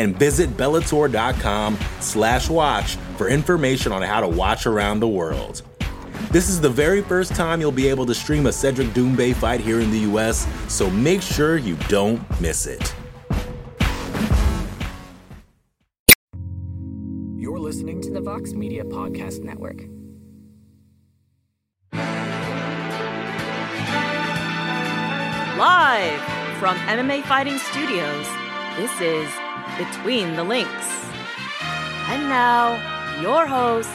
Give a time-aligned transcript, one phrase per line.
[0.00, 5.60] And visit Bellator.com slash watch for information on how to watch around the world.
[6.30, 9.60] This is the very first time you'll be able to stream a Cedric Doumbé fight
[9.60, 12.94] here in the US, so make sure you don't miss it.
[17.36, 19.82] You're listening to the Vox Media Podcast Network.
[25.58, 26.20] Live
[26.58, 28.26] from MMA Fighting Studios,
[28.78, 29.30] this is
[29.78, 30.88] Between the Links.
[32.08, 32.74] And now,
[33.20, 33.90] your host,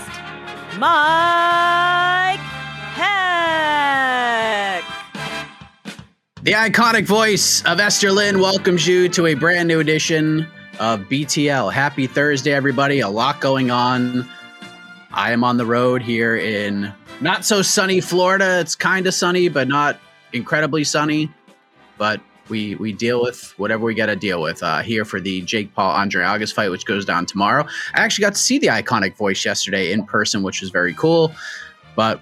[0.78, 2.40] Mike
[2.96, 4.84] Heck.
[6.44, 10.48] The iconic voice of Esther Lynn welcomes you to a brand new edition
[10.80, 11.74] of BTL.
[11.74, 13.00] Happy Thursday, everybody.
[13.00, 14.30] A lot going on.
[15.12, 18.60] I am on the road here in not so sunny Florida.
[18.60, 20.00] It's kind of sunny, but not
[20.34, 21.32] incredibly sunny.
[21.98, 25.42] But we we deal with whatever we got to deal with uh, here for the
[25.42, 27.66] Jake Paul Andre August fight, which goes down tomorrow.
[27.94, 31.34] I actually got to see the iconic voice yesterday in person, which was very cool.
[31.96, 32.22] But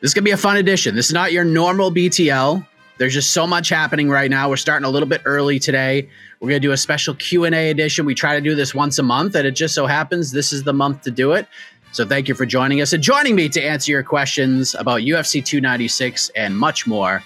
[0.00, 0.94] this is gonna be a fun edition.
[0.94, 2.66] This is not your normal BTL.
[2.98, 4.48] There's just so much happening right now.
[4.48, 6.08] We're starting a little bit early today.
[6.40, 8.06] We're gonna do a special Q and A edition.
[8.06, 10.62] We try to do this once a month, and it just so happens this is
[10.62, 11.46] the month to do it.
[11.92, 15.42] So thank you for joining us and joining me to answer your questions about UFC
[15.42, 17.22] 296 and much more.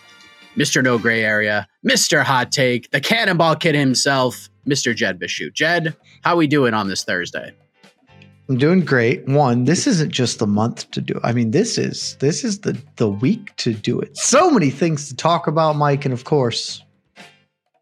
[0.57, 0.83] Mr.
[0.83, 2.23] No Gray Area, Mr.
[2.23, 4.95] Hot Take, the Cannonball Kid himself, Mr.
[4.95, 5.53] Jed Meshew.
[5.53, 7.53] Jed, how we doing on this Thursday?
[8.49, 9.27] I'm doing great.
[9.29, 11.21] One, this isn't just the month to do.
[11.23, 14.17] I mean, this is this is the the week to do it.
[14.17, 16.83] So many things to talk about, Mike, and of course,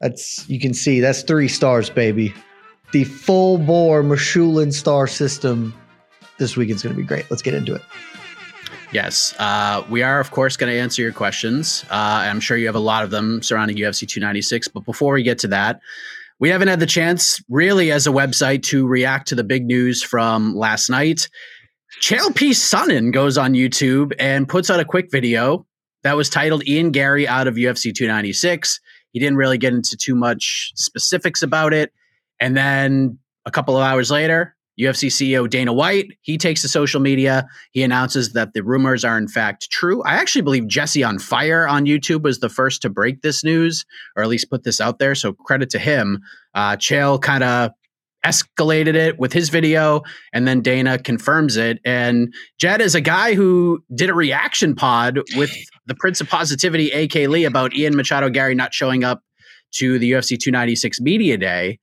[0.02, 2.34] that's you can see that's three stars, baby.
[2.92, 5.72] The full bore Machulin star system
[6.38, 7.30] this weekend's going to be great.
[7.30, 7.82] Let's get into it.
[8.90, 11.84] Yes, uh, we are, of course, going to answer your questions.
[11.90, 14.68] Uh, I'm sure you have a lot of them surrounding UFC 296.
[14.68, 15.80] But before we get to that,
[16.40, 20.02] we haven't had the chance, really, as a website, to react to the big news
[20.02, 21.28] from last night.
[22.00, 22.50] Chael P.
[22.50, 25.66] Sonnen goes on YouTube and puts out a quick video
[26.02, 28.80] that was titled Ian Garry out of UFC 296.
[29.12, 31.92] He didn't really get into too much specifics about it.
[32.40, 37.00] And then a couple of hours later, UFC CEO Dana White, he takes to social
[37.00, 37.46] media.
[37.72, 40.02] He announces that the rumors are in fact true.
[40.04, 43.84] I actually believe Jesse on Fire on YouTube was the first to break this news,
[44.16, 45.14] or at least put this out there.
[45.14, 46.20] So credit to him.
[46.54, 47.72] Uh, Chael kind of
[48.24, 50.02] escalated it with his video,
[50.32, 51.78] and then Dana confirms it.
[51.84, 55.52] And Jed is a guy who did a reaction pod with
[55.86, 59.22] the Prince of Positivity, AK Lee, about Ian Machado Garry not showing up
[59.72, 61.78] to the UFC 296 media day.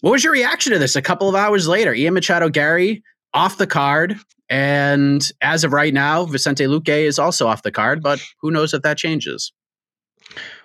[0.00, 1.92] What was your reaction to this a couple of hours later?
[1.92, 3.02] Ian Machado Garry
[3.34, 4.16] off the card.
[4.48, 8.72] And as of right now, Vicente Luque is also off the card, but who knows
[8.72, 9.52] if that changes?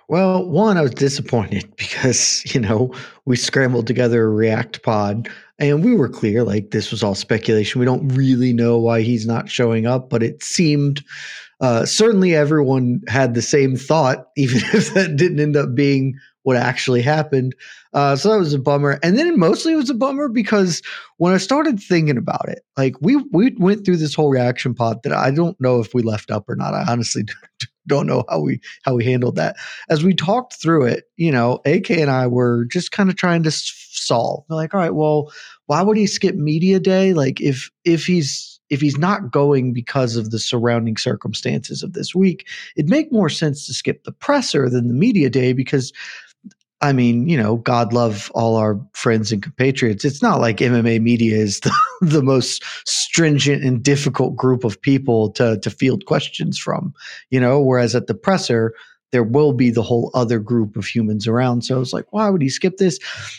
[0.08, 2.94] Well, one, I was disappointed because, you know,
[3.24, 5.28] we scrambled together a React pod
[5.58, 7.78] and we were clear like this was all speculation.
[7.78, 11.02] We don't really know why he's not showing up, but it seemed
[11.60, 16.56] uh, certainly everyone had the same thought, even if that didn't end up being what
[16.56, 17.54] actually happened.
[17.92, 18.98] Uh, so that was a bummer.
[19.02, 20.82] And then mostly it was a bummer because
[21.16, 25.02] when I started thinking about it, like we we went through this whole reaction pod
[25.02, 26.74] that I don't know if we left up or not.
[26.74, 27.24] I honestly
[27.86, 29.56] don't know how we how we handled that.
[29.88, 33.42] As we talked through it, you know, AK and I were just kind of trying
[33.44, 34.44] to solve.
[34.48, 35.32] We're like, all right, well,
[35.66, 37.14] why would he skip media day?
[37.14, 42.14] Like if if he's if he's not going because of the surrounding circumstances of this
[42.14, 45.92] week, it'd make more sense to skip the presser than the media day because
[46.80, 50.04] I mean, you know, God love all our friends and compatriots.
[50.04, 51.72] It's not like MMA media is the,
[52.02, 56.94] the most stringent and difficult group of people to to field questions from,
[57.30, 58.74] you know, whereas at the presser,
[59.14, 61.62] there will be the whole other group of humans around.
[61.62, 62.98] So I was like, why would he skip this?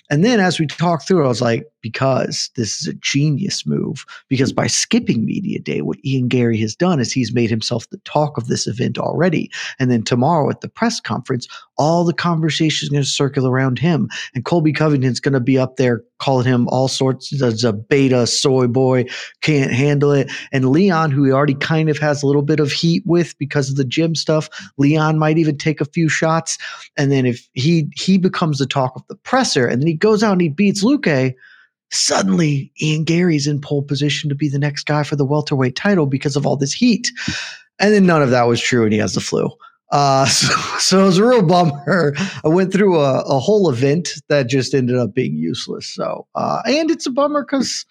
[0.10, 4.08] And then as we talked through, I was like, because this is a genius move.
[4.28, 8.00] Because by skipping Media Day, what Ian Garry has done is he's made himself the
[8.06, 9.52] talk of this event already.
[9.78, 11.48] And then tomorrow at the press conference,
[11.78, 14.10] all the conversation is going to circle around him.
[14.34, 18.26] And Colby Covington's going to be up there calling him all sorts as a beta
[18.26, 19.06] soy boy,
[19.42, 20.32] can't handle it.
[20.52, 23.70] And Leon, who he already kind of has a little bit of heat with because
[23.70, 24.50] of the gym stuff,
[24.80, 26.58] Leon might even take a few shots.
[26.98, 30.24] And then if he he becomes the talk of the presser and then he goes
[30.24, 31.36] out and he beats Luque,
[31.96, 36.06] suddenly Ian Garry's in pole position to be the next guy for the welterweight title
[36.06, 37.12] because of all this heat.
[37.80, 39.50] And then none of that was true, and he has the flu.
[39.92, 40.48] Uh, so,
[40.80, 42.14] so it was a real bummer.
[42.44, 45.88] I went through a, a whole event that just ended up being useless.
[45.88, 47.86] So, uh, and it's a bummer because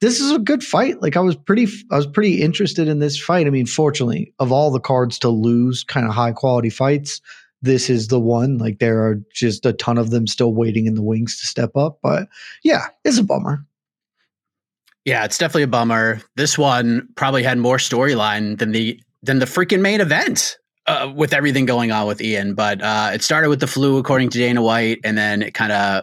[0.00, 1.00] this is a good fight.
[1.00, 3.46] Like I was pretty, I was pretty interested in this fight.
[3.46, 7.20] I mean, fortunately, of all the cards to lose, kind of high quality fights,
[7.62, 8.58] this is the one.
[8.58, 11.76] Like there are just a ton of them still waiting in the wings to step
[11.76, 11.98] up.
[12.02, 12.28] But
[12.62, 13.64] yeah, it's a bummer.
[15.04, 16.20] Yeah, it's definitely a bummer.
[16.36, 20.58] This one probably had more storyline than the than the freaking main event.
[20.88, 24.28] Uh, with everything going on with Ian, but uh, it started with the flu, according
[24.28, 26.02] to Dana White, and then it kind of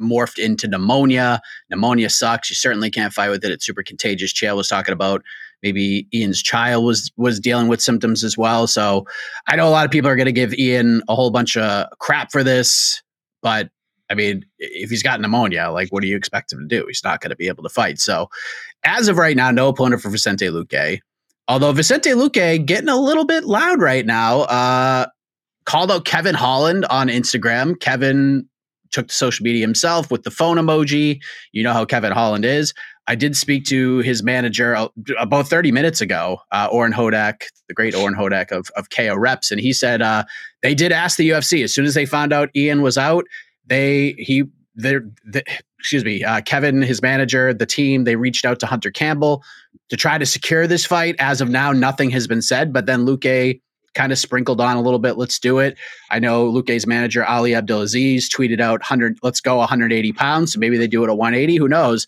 [0.00, 1.40] morphed into pneumonia.
[1.70, 2.50] Pneumonia sucks.
[2.50, 3.52] You certainly can't fight with it.
[3.52, 4.32] It's super contagious.
[4.32, 5.22] Chael was talking about
[5.62, 8.66] maybe Ian's child was was dealing with symptoms as well.
[8.66, 9.06] So
[9.46, 11.86] I know a lot of people are going to give Ian a whole bunch of
[11.98, 13.02] crap for this,
[13.42, 13.70] but
[14.10, 16.86] I mean, if he's got pneumonia, like what do you expect him to do?
[16.86, 17.98] He's not going to be able to fight.
[18.00, 18.30] So
[18.84, 21.00] as of right now, no opponent for Vicente Luque.
[21.46, 24.40] Although Vicente Luque getting a little bit loud right now.
[24.42, 25.06] Uh,
[25.68, 27.78] called out Kevin Holland on Instagram.
[27.78, 28.48] Kevin
[28.90, 31.20] took to social media himself with the phone emoji.
[31.52, 32.72] You know how Kevin Holland is.
[33.08, 34.88] I did speak to his manager uh,
[35.18, 39.50] about 30 minutes ago, uh, Oren Hodak, the great Oren Hodak of, of KO Reps,
[39.50, 40.24] and he said uh,
[40.62, 43.24] they did ask the UFC as soon as they found out Ian was out.
[43.66, 44.44] They he
[44.76, 44.98] they
[45.78, 49.42] excuse me, uh, Kevin, his manager, the team, they reached out to Hunter Campbell
[49.88, 51.16] to try to secure this fight.
[51.18, 53.60] As of now, nothing has been said, but then Luque
[53.94, 55.16] kind of sprinkled on a little bit.
[55.16, 55.78] Let's do it.
[56.10, 59.18] I know Luque's manager Ali Abdelaziz tweeted out 100.
[59.22, 60.52] Let's go 180 pounds.
[60.52, 61.56] So maybe they do it at 180.
[61.56, 62.06] Who knows?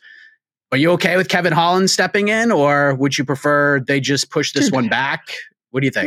[0.73, 4.53] Are you okay with Kevin Holland stepping in, or would you prefer they just push
[4.53, 5.35] this one back?
[5.71, 6.07] What do you think?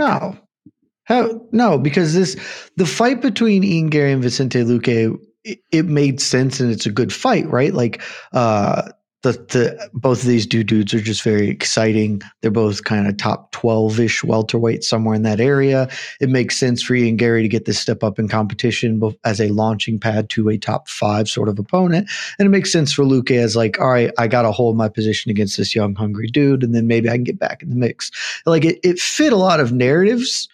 [1.10, 2.36] No, no, because this
[2.78, 6.92] the fight between Ian Garry and Vicente Luque it, it made sense and it's a
[6.92, 7.74] good fight, right?
[7.74, 8.02] Like
[8.32, 8.90] uh
[9.24, 12.22] the the both of these two dudes are just very exciting.
[12.42, 15.90] They're both kind of top twelve ish welterweight somewhere in that area.
[16.22, 19.50] It makes sense for Ian Garry to get this step up in competition as a
[19.50, 23.32] launching pad to a top five sort of opponent, and it makes sense for Luque
[23.32, 26.64] as like, all right, I got to hold my position against this young hungry dude,
[26.64, 28.12] and then maybe I can get back in the mix.
[28.46, 30.48] Like it, it fit a lot of narratives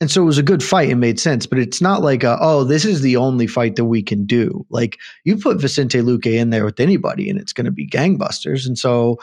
[0.00, 2.38] and so it was a good fight and made sense, but it's not like, a,
[2.40, 4.64] oh, this is the only fight that we can do.
[4.70, 8.66] Like you put Vicente Luque in there with anybody and it's going to be gangbusters.
[8.66, 9.18] And so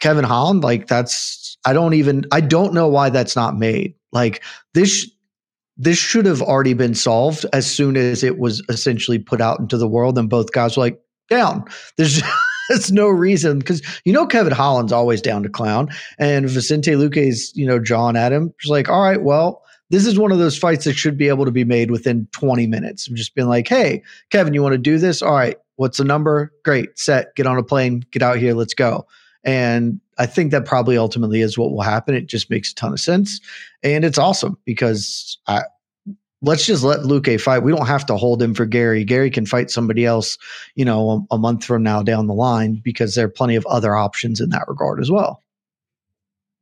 [0.00, 3.94] Kevin Holland, like that's, I don't even, I don't know why that's not made.
[4.12, 4.42] Like
[4.72, 5.10] this,
[5.76, 9.76] this should have already been solved as soon as it was essentially put out into
[9.76, 11.64] the world and both guys were like, down.
[11.96, 12.22] There's,
[12.68, 15.88] there's no reason because you know Kevin Holland's always down to clown,
[16.18, 20.32] and Vicente Luque's you know John Adam just like, all right, well, this is one
[20.32, 23.06] of those fights that should be able to be made within 20 minutes.
[23.06, 25.22] I'm just being like, hey, Kevin, you want to do this?
[25.22, 26.52] All right, what's the number?
[26.64, 29.06] Great, set, get on a plane, get out here, let's go.
[29.44, 32.14] And I think that probably ultimately is what will happen.
[32.14, 33.40] It just makes a ton of sense.
[33.82, 35.62] And it's awesome because I,
[36.40, 37.62] let's just let Luque fight.
[37.62, 39.04] We don't have to hold him for Garry.
[39.04, 40.38] Garry can fight somebody else,
[40.76, 43.66] you know, a, a month from now down the line because there are plenty of
[43.66, 45.43] other options in that regard as well.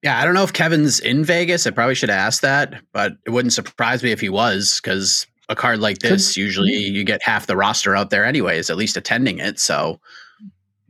[0.03, 1.67] Yeah, I don't know if Kevin's in Vegas.
[1.67, 5.55] I probably should ask that, but it wouldn't surprise me if he was because a
[5.55, 9.39] card like this, usually you get half the roster out there anyways, at least attending
[9.39, 9.61] it.
[9.61, 10.01] So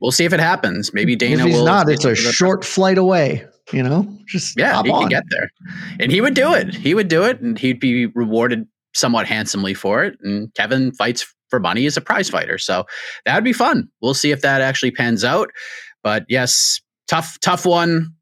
[0.01, 0.95] we'll see if it happens.
[0.95, 1.67] Maybe Dana if he's will.
[1.67, 4.07] not, it's a short flight away, you know?
[4.27, 5.01] Just yeah, he on.
[5.01, 5.51] can get there.
[6.01, 6.75] And he would do it.
[6.75, 10.17] He would do it and he'd be rewarded somewhat handsomely for it.
[10.23, 12.57] And Kevin fights for money as a prize fighter.
[12.57, 12.87] So
[13.27, 13.89] that would be fun.
[14.01, 15.51] We'll see if that actually pans out.
[16.03, 18.15] But yes, tough, tough one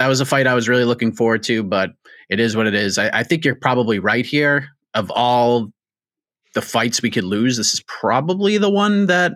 [0.00, 1.90] that was a fight I was really looking forward to, but
[2.30, 2.96] it is what it is.
[2.96, 4.68] I, I think you're probably right here.
[4.94, 5.70] Of all
[6.54, 9.34] the fights we could lose, this is probably the one that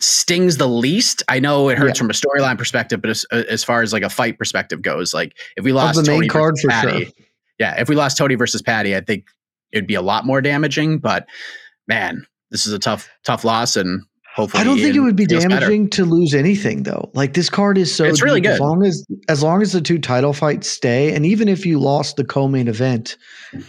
[0.00, 1.22] stings the least.
[1.28, 2.00] I know it hurts yeah.
[2.00, 5.36] from a storyline perspective, but as, as, far as like a fight perspective goes, like
[5.56, 7.12] if we lost of the main Tony card for Paddy, sure.
[7.60, 9.28] yeah, if we lost Tony versus Paddy, I think
[9.70, 10.98] it'd be a lot more damaging.
[10.98, 11.28] But
[11.86, 14.02] man, this is a tough, tough loss, and
[14.34, 16.02] Hopefully, I don't think it would be damaging better.
[16.02, 17.08] to lose anything though.
[17.14, 18.64] Like this card is so It's really deep, As good.
[18.64, 22.16] long as as long as the two title fights stay, and even if you lost
[22.16, 23.16] the co-main event,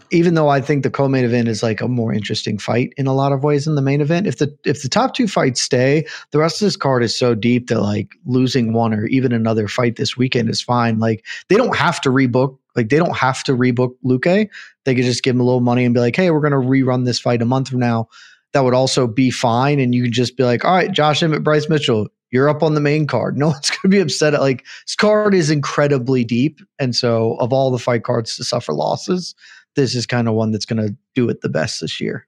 [0.10, 3.14] even though I think the co-main event is like a more interesting fight in a
[3.14, 6.04] lot of ways than the main event, if the if the top two fights stay,
[6.32, 9.68] the rest of this card is so deep that like losing one or even another
[9.68, 10.98] fight this weekend is fine.
[10.98, 12.58] Like they don't have to rebook.
[12.76, 14.50] Like they don't have to rebook Luque.
[14.84, 17.06] They could just give him a little money and be like, hey, we're gonna rerun
[17.06, 18.08] this fight a month from now
[18.56, 19.80] that would also be fine.
[19.82, 22.74] And you could just be like, all right, Josh Emmett, Bryce Mitchell, you're up on
[22.74, 23.38] the main card.
[23.38, 26.60] No one's going to be upset at like this card is incredibly deep.
[26.80, 29.36] And so, of all the fight cards to suffer losses,
[29.76, 32.26] this is kind of one that's going to do it the best this year.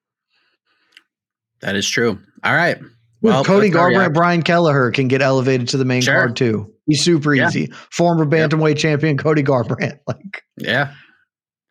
[1.62, 2.20] That is true.
[2.44, 2.78] All right.
[3.22, 4.14] Well, Cody Garbrandt.
[4.14, 6.14] Brian Kelleher can get elevated to the main Sure.
[6.14, 6.72] card too.
[6.86, 7.48] He's super Yeah.
[7.48, 7.72] easy.
[7.92, 10.00] Former bantamweight champion Cody Garbrandt.
[10.08, 10.94] Like Yeah.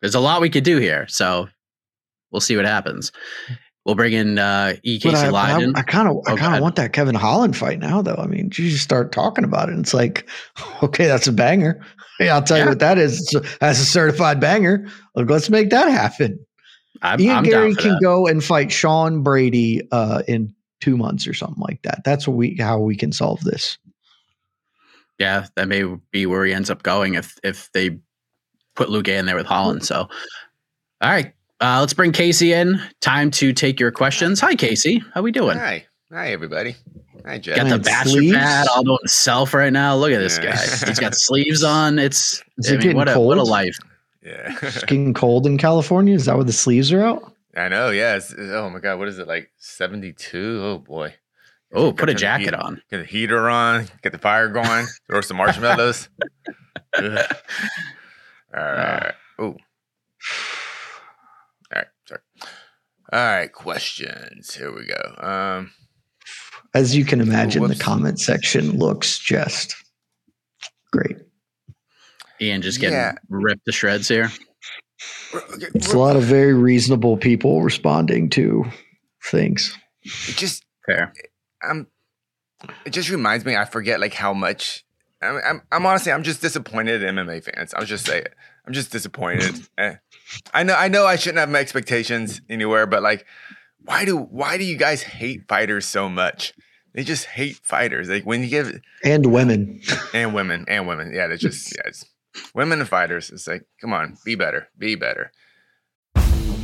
[0.01, 1.05] There's a lot we could do here.
[1.07, 1.47] So
[2.31, 3.11] we'll see what happens.
[3.87, 4.99] We'll bring in uh, E.
[4.99, 8.17] Casey I, I kind of, I kind of want that Kevin Holland fight now, though.
[8.19, 10.27] I mean, you just start talking about it, and it's like,
[10.83, 11.81] okay, that's a banger.
[12.19, 12.63] Yeah, I'll tell Yeah.
[12.65, 13.33] you what that is.
[13.33, 14.85] It's- That's a certified banger.
[15.15, 16.37] Like, let's make that happen.
[17.01, 18.01] I'm, Ian I'm Garry can that.
[18.01, 22.01] go and fight Sean Brady uh, in two months or something like that.
[22.03, 23.77] That's what we how we can solve this.
[25.17, 27.99] Yeah, that may be where he ends up going if if they
[28.75, 29.85] put Luque in there with Holland.
[29.85, 30.09] So,
[31.01, 32.79] all right, uh, let's bring Casey in.
[33.01, 34.39] Time to take your questions.
[34.41, 35.03] Hi, Casey.
[35.13, 35.57] How we doing?
[35.57, 35.85] Hi.
[36.11, 36.75] Hi, everybody.
[37.25, 37.57] Hi, Jeff.
[37.57, 38.37] Got the And bachelor sleeves?
[38.37, 39.95] pad all to himself right now.
[39.95, 40.55] Look at this Yeah.
[40.55, 40.61] guy.
[40.87, 41.99] He's got sleeves on.
[41.99, 43.77] It's Is I it mean, getting what a what a life.
[44.23, 44.55] Yeah.
[44.61, 46.13] It's getting cold in California.
[46.15, 47.33] Is that where the sleeves are out?
[47.55, 47.89] I know.
[47.89, 48.15] Yeah.
[48.17, 48.99] It's, oh, my God.
[48.99, 49.27] What is it?
[49.27, 50.61] Like 72?
[50.63, 51.15] Oh, boy.
[51.73, 52.81] Oh, Gotta put a jacket heat- on.
[52.89, 53.87] Get the heater on.
[54.03, 54.85] Get the fire going.
[55.09, 56.07] Throw some marshmallows.
[56.97, 57.35] Ugh.
[58.55, 59.13] all right.
[59.39, 59.43] Oh.
[59.45, 59.61] All right.
[63.11, 63.21] Sorry.
[63.21, 63.51] All right.
[63.51, 64.53] Questions.
[64.55, 65.15] Here we go.
[65.27, 65.71] Um,
[66.73, 69.75] As you can imagine, the comment section looks just
[70.91, 71.17] great.
[72.41, 73.15] Ian just getting Yeah.
[73.29, 74.31] ripped to shreds here.
[75.33, 78.65] okay, It's a lot of very reasonable people responding to
[79.23, 79.75] things.
[80.03, 81.13] it just Fair.
[81.61, 81.87] I'm.
[82.85, 83.55] It just reminds me.
[83.55, 84.85] I forget like how much.
[85.21, 85.37] I'm.
[85.45, 86.11] I'm, I'm honestly.
[86.11, 87.73] I'm just disappointed in MMA fans.
[87.73, 88.33] I'll just say it.
[88.65, 89.67] I'm just disappointed.
[90.53, 90.75] I know.
[90.75, 91.05] I know.
[91.05, 93.25] I shouldn't have my expectations anywhere, but like,
[93.85, 96.53] why do why do you guys hate fighters so much?
[96.93, 98.09] They just hate fighters.
[98.09, 99.81] Like when you give And women.
[100.13, 101.13] and women and women.
[101.13, 101.83] Yeah, they just yeah.
[101.85, 102.05] It's,
[102.53, 103.29] women and fighters.
[103.29, 105.31] It's like, come on, be better, be better.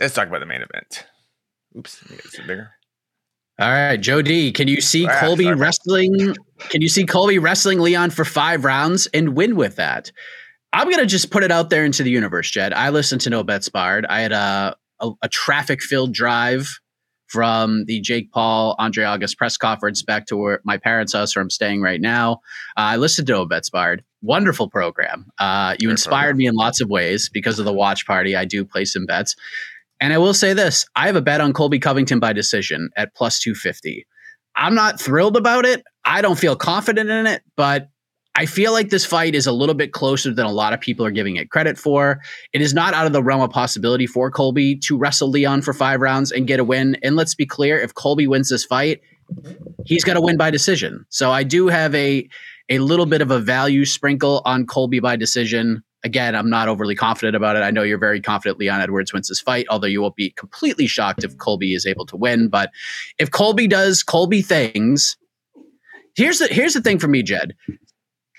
[0.00, 1.06] Let's talk about the main event.
[1.76, 2.70] Oops, let me get this bigger.
[3.58, 5.56] All right, Joe D, can you see Ah, Colby sorry.
[5.56, 6.34] wrestling?
[6.70, 10.10] Can you see Colby wrestling Leon for five rounds and win with that?
[10.72, 12.72] I'm gonna just put it out there into the universe, Jed.
[12.72, 14.06] I listened to No Bets Barred.
[14.06, 16.68] I had a a, a traffic filled drive
[17.26, 21.42] from the Jake Paul Andre August press conference back to where my parents' house, where
[21.42, 22.34] I'm staying right now.
[22.76, 24.02] Uh, I listened to No Bets Barred.
[24.22, 25.26] Wonderful program.
[25.38, 26.36] Uh, you Great inspired program.
[26.38, 28.36] me in lots of ways because of the watch party.
[28.36, 29.34] I do play some bets.
[30.02, 33.14] And I will say this I have a bet on Colby Covington by decision at
[33.14, 34.04] plus 250.
[34.56, 35.84] I'm not thrilled about it.
[36.04, 37.88] I don't feel confident in it, but
[38.34, 41.06] I feel like this fight is a little bit closer than a lot of people
[41.06, 42.20] are giving it credit for.
[42.52, 45.72] It is not out of the realm of possibility for Colby to wrestle Leon for
[45.72, 46.96] five rounds and get a win.
[47.04, 49.02] And let's be clear if Colby wins this fight,
[49.86, 51.06] he's going to win by decision.
[51.10, 52.28] So I do have a
[52.68, 55.84] a little bit of a value sprinkle on Colby by decision.
[56.04, 57.60] Again, I'm not overly confident about it.
[57.60, 60.86] I know you're very confident Leon Edwards wins this fight, although you won't be completely
[60.86, 62.48] shocked if Colby is able to win.
[62.48, 62.70] But
[63.18, 65.16] if Colby does Colby things,
[66.16, 67.54] here's the here's the thing for me, Jed.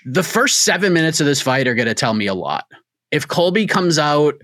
[0.04, 2.66] The first seven minutes of this fight are going to tell me a lot.
[3.10, 4.34] If Colby comes out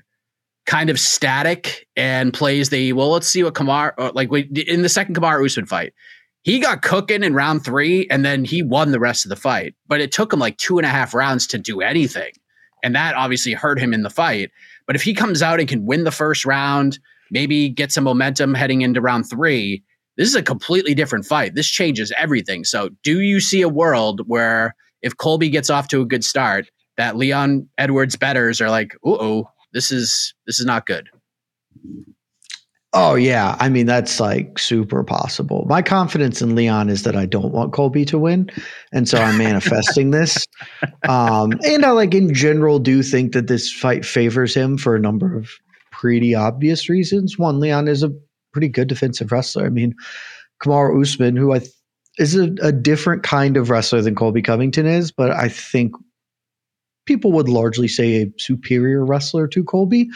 [0.66, 4.82] kind of static and plays the well, let's see what Kamar uh, like we, in
[4.82, 5.92] the second Kamaru Usman fight.
[6.42, 9.74] He got cooking in round three, and then he won the rest of the fight.
[9.86, 12.32] But it took him like two and a half rounds to do anything,
[12.82, 14.50] and that obviously hurt him in the fight.
[14.86, 16.98] But if he comes out and can win the first round,
[17.30, 19.82] maybe get some momentum heading into round three,
[20.16, 21.54] this is a completely different fight.
[21.54, 22.64] This changes everything.
[22.64, 26.70] So, do you see a world where if Colby gets off to a good start,
[26.96, 31.08] that Leon Edwards betters are like, oh, this is this is not good.
[32.92, 35.64] Oh yeah, I mean that's like super possible.
[35.68, 38.50] My confidence in Leon is that I don't want Colby to win,
[38.92, 40.44] and so I'm manifesting this.
[41.08, 45.00] Um, and I like in general do think that this fight favors him for a
[45.00, 45.50] number of
[45.92, 47.38] pretty obvious reasons.
[47.38, 48.12] One, Leon is a
[48.52, 49.66] pretty good defensive wrestler.
[49.66, 49.94] I mean,
[50.60, 51.70] Kamaru Usman, who I th-
[52.18, 55.94] is a, a different kind of wrestler than Colby Covington is, but I think
[57.06, 60.08] people would largely say a superior wrestler to Colby.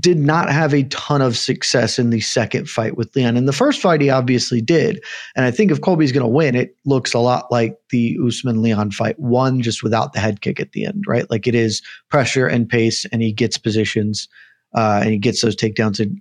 [0.00, 3.36] Did not have a ton of success in the second fight with Leon.
[3.36, 5.04] In the first fight, he obviously did.
[5.34, 8.62] And I think if Colby's going to win, it looks a lot like the Usman
[8.62, 11.30] Leon fight, one just without the head kick at the end, right?
[11.30, 14.28] Like it is pressure and pace, and he gets positions
[14.74, 16.00] uh, and he gets those takedowns.
[16.00, 16.20] And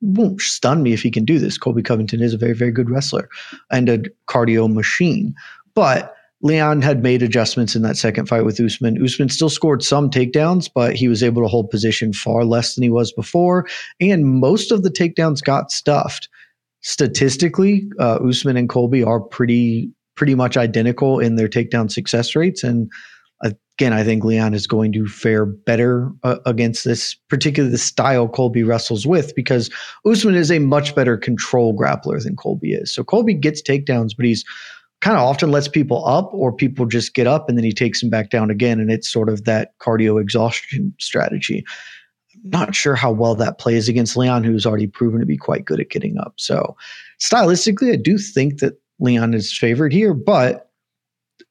[0.00, 1.58] won't stun me if he can do this.
[1.58, 3.28] Colby Covington is a very, very good wrestler
[3.70, 3.98] and a
[4.28, 5.34] cardio machine.
[5.74, 6.15] But
[6.46, 9.02] Leon had made adjustments in that second fight with Usman.
[9.02, 12.82] Usman still scored some takedowns, but he was able to hold position far less than
[12.82, 13.66] he was before.
[14.00, 16.28] And most of the takedowns got stuffed.
[16.82, 22.62] Statistically, uh, Usman and Colby are pretty pretty much identical in their takedown success rates.
[22.64, 22.90] And
[23.42, 28.26] again, I think Leon is going to fare better uh, against this, particularly the style
[28.28, 29.68] Colby wrestles with, because
[30.06, 32.94] Usman is a much better control grappler than Colby is.
[32.94, 34.44] So Colby gets takedowns, but he's
[35.00, 38.00] kind of often lets people up or people just get up and then he takes
[38.00, 38.80] them back down again.
[38.80, 41.64] And it's sort of that cardio exhaustion strategy.
[42.44, 45.80] Not sure how well that plays against Leon, who's already proven to be quite good
[45.80, 46.34] at getting up.
[46.36, 46.76] So
[47.20, 50.70] stylistically, I do think that Leon is favored here, but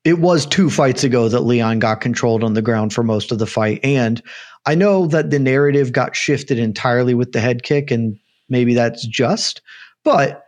[0.03, 3.39] it was two fights ago that Leon got controlled on the ground for most of
[3.39, 3.79] the fight.
[3.83, 4.21] And
[4.65, 8.17] I know that the narrative got shifted entirely with the head kick, and
[8.49, 9.61] maybe that's just,
[10.03, 10.44] but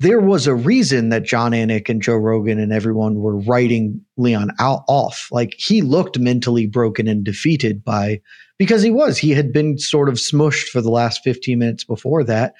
[0.00, 4.50] there was a reason that Jon Anik and Joe Rogan and everyone were writing Leon
[4.58, 5.28] out off.
[5.30, 8.20] Like he looked mentally broken and defeated by
[8.58, 9.18] because he was.
[9.18, 12.54] He had been sort of smushed for the last 15 minutes before that.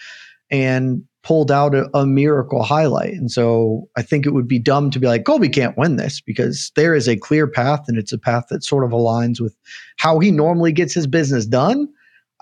[0.50, 3.14] And pulled out a, a, miracle highlight.
[3.14, 6.20] And so I think it would be dumb to be like, Colby can't win this
[6.20, 9.56] because there is a clear path and it's a path that sort of aligns with
[9.96, 11.88] how he normally gets his business done.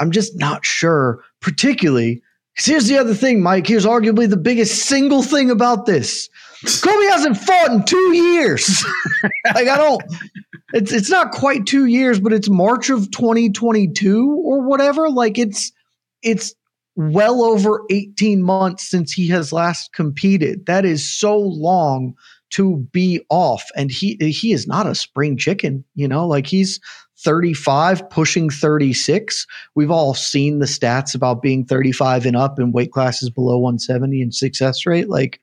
[0.00, 2.22] I'm just not sure, particularly.
[2.54, 3.66] Here's the other thing, Mike.
[3.66, 6.28] Here's arguably the biggest single thing about this.
[6.82, 8.84] Colby hasn't fought in two years.
[9.54, 10.02] like I don't.
[10.74, 15.10] It's it's not quite two years, but it's March of 2022 or whatever.
[15.10, 15.72] Like it's
[16.22, 16.54] it's
[16.94, 20.66] well over 18 months since he has last competed.
[20.66, 22.14] That is so long
[22.50, 26.80] to be off and he he is not a spring chicken, you know, like he's
[27.22, 29.46] 35 pushing 36.
[29.74, 34.22] We've all seen the stats about being 35 and up in weight classes below 170
[34.22, 35.08] and success rate.
[35.08, 35.40] Like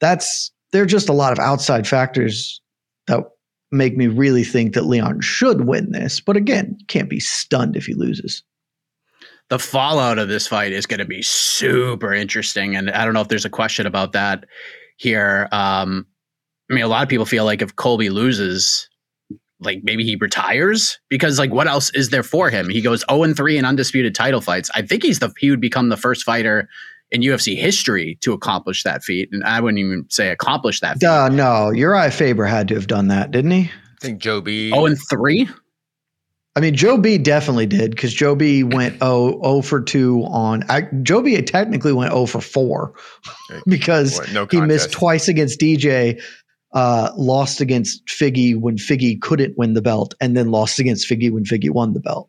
[0.00, 2.60] that's there're just a lot of outside factors
[3.06, 3.24] that
[3.70, 6.20] make me really think that Leon should win this.
[6.20, 8.42] But again, can't be stunned if he loses
[9.50, 12.76] the fallout of this fight is going to be super interesting.
[12.76, 14.46] And I don't know if there's a question about that
[14.96, 15.48] here.
[15.52, 16.06] Um,
[16.70, 18.88] I mean, a lot of people feel like if Colby loses,
[19.64, 22.68] like maybe he retires because like what else is there for him?
[22.68, 24.70] He goes 0 and 3 in undisputed title fights.
[24.74, 26.68] I think he's the he would become the first fighter
[27.10, 29.28] in UFC history to accomplish that feat.
[29.32, 31.06] And I wouldn't even say accomplish that feat.
[31.06, 33.62] Uh, no, Urijah Faber had to have done that, didn't he?
[33.62, 34.70] I think Joe B.
[34.70, 35.48] 0 and 3?
[36.56, 40.62] I mean, Joe B definitely did because Joe B went 0, 0 for 2 on.
[40.68, 42.92] I, Joe B technically went 0 for 4
[43.66, 46.22] because no he missed twice against DJ,
[46.74, 51.30] uh, lost against Figgy when Figgy couldn't win the belt, and then lost against Figgy
[51.30, 52.28] when Figgy won the belt.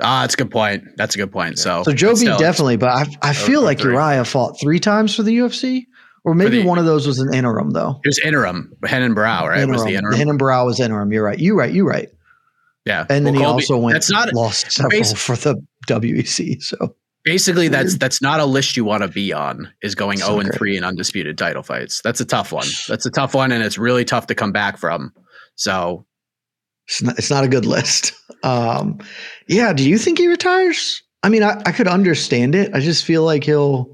[0.00, 0.82] Ah, that's a good point.
[0.96, 1.58] That's a good point.
[1.58, 3.94] So, so Joe B still, definitely, but I, I feel like three.
[3.94, 5.86] Urijah fought three times for the UFC.
[6.26, 8.00] Or maybe the, one of those was an interim, though.
[8.02, 8.72] It was interim.
[8.80, 9.60] Renan Barão, right?
[9.60, 9.72] Interim.
[9.72, 10.18] Was the interim?
[10.18, 11.12] Renan Barão was interim.
[11.12, 11.38] You're right.
[11.38, 11.70] You right.
[11.70, 12.08] You right.
[12.86, 16.62] Yeah, and then well, he Colby, also went that's not lost several for the WEC.
[16.62, 16.94] So
[17.24, 19.72] basically, that's that's not a list you want to be on.
[19.82, 22.00] Is going zero oh and three in undisputed title fights.
[22.02, 22.68] That's a tough one.
[22.88, 25.12] That's a tough one, and it's really tough to come back from.
[25.56, 26.06] So
[26.86, 28.12] it's not, it's not a good list.
[28.42, 28.98] Um,
[29.48, 29.72] yeah.
[29.72, 31.02] Do you think he retires?
[31.22, 32.74] I mean, I, I could understand it.
[32.74, 33.90] I just feel like he'll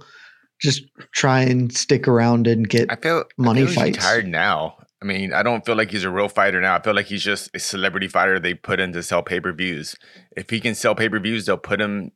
[0.61, 0.83] just
[1.15, 3.99] try and stick around and get I feel money I feel he's fights.
[3.99, 4.77] Tired now.
[5.03, 6.75] I mean, I don't feel like he's a real fighter now.
[6.75, 9.53] I feel like he's just a celebrity fighter they put in to sell pay per
[9.53, 9.95] views.
[10.37, 12.11] If he can sell pay per views, they'll put him.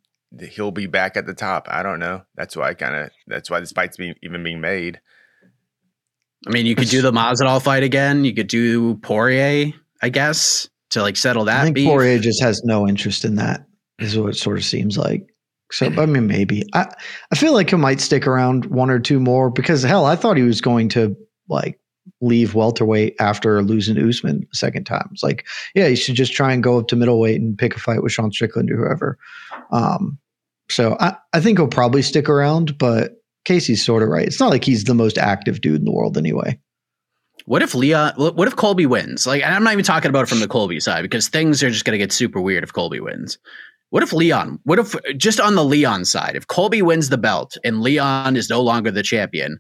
[0.51, 1.69] He'll be back at the top.
[1.71, 2.23] I don't know.
[2.35, 3.11] That's why I kind of.
[3.27, 5.01] That's why this fight's being even being made.
[6.47, 8.25] I mean, you could do the Masvidal fight again.
[8.25, 11.89] You could do Poirier, I guess, to like settle that I think beef.
[11.89, 13.67] Poirier just has no interest in that.
[13.99, 15.29] Is what it sort of seems like.
[15.71, 16.87] So I mean, maybe I
[17.33, 20.37] I feel like he might stick around one or two more because hell, I thought
[20.37, 21.17] he was going to
[21.49, 21.79] like
[22.21, 25.09] leave welterweight after losing Usman a second time.
[25.13, 27.81] It's like, yeah, you should just try and go up to middleweight and pick a
[27.81, 29.19] fight with Sean Strickland or whoever.
[29.75, 30.19] Um,
[30.71, 33.13] so I, I think he'll probably stick around, but
[33.45, 34.27] Casey's sort of right.
[34.27, 36.59] It's not like he's the most active dude in the world anyway.
[37.47, 38.15] What if Leon?
[38.17, 39.27] What if Colby wins?
[39.27, 41.69] Like, and I'm not even talking about it from the Colby side because things are
[41.71, 43.37] just going to get super weird if Colby wins.
[43.91, 44.61] What if Leon?
[44.65, 48.49] What if just on the Leon side, if Colby wins the belt and Leon is
[48.49, 49.59] no longer the champion,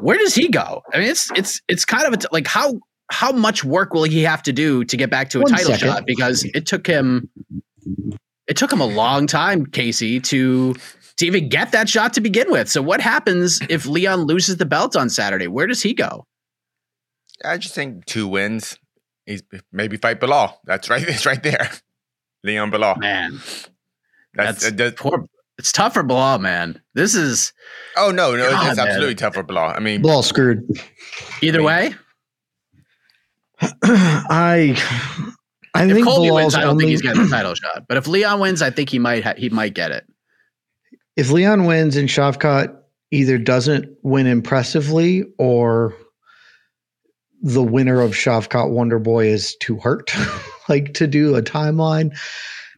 [0.00, 0.82] where does he go?
[0.92, 4.04] I mean, it's it's it's kind of a t- like how how much work will
[4.04, 5.88] he have to do to get back to a One title second.
[5.88, 6.06] shot?
[6.06, 7.30] Because it took him
[8.52, 10.74] it took him a long time, Casey, to
[11.16, 12.68] to even get that shot to begin with.
[12.68, 15.46] So what happens if Leon loses the belt on Saturday?
[15.48, 16.26] Where does he go?
[17.42, 18.78] I just think two wins.
[19.24, 20.52] He's maybe fight Belal.
[20.66, 21.02] That's right.
[21.08, 21.70] It's right there.
[22.44, 22.98] Leon Belal.
[22.98, 23.40] Man,
[24.34, 25.24] That's, that's, uh, that- poor.
[25.56, 26.78] It's tough for Belal, man.
[26.92, 27.54] This is
[27.96, 28.86] oh no, no, God, it's man.
[28.88, 29.74] absolutely tough for Belal.
[29.74, 30.68] I mean, Ball screwed.
[31.40, 31.94] either way.
[33.82, 34.76] I
[35.74, 37.84] I If think Colby Belal's wins, I don't only, think he's getting the title shot.
[37.88, 40.04] But if Leon wins, I think he might ha- he might get it.
[41.16, 42.76] if Leon wins and Shavkat
[43.10, 45.94] either doesn't win impressively or
[47.42, 50.10] the winner of Shavkat Wonder Boy is too hurt,
[50.68, 52.16] like to do a timeline.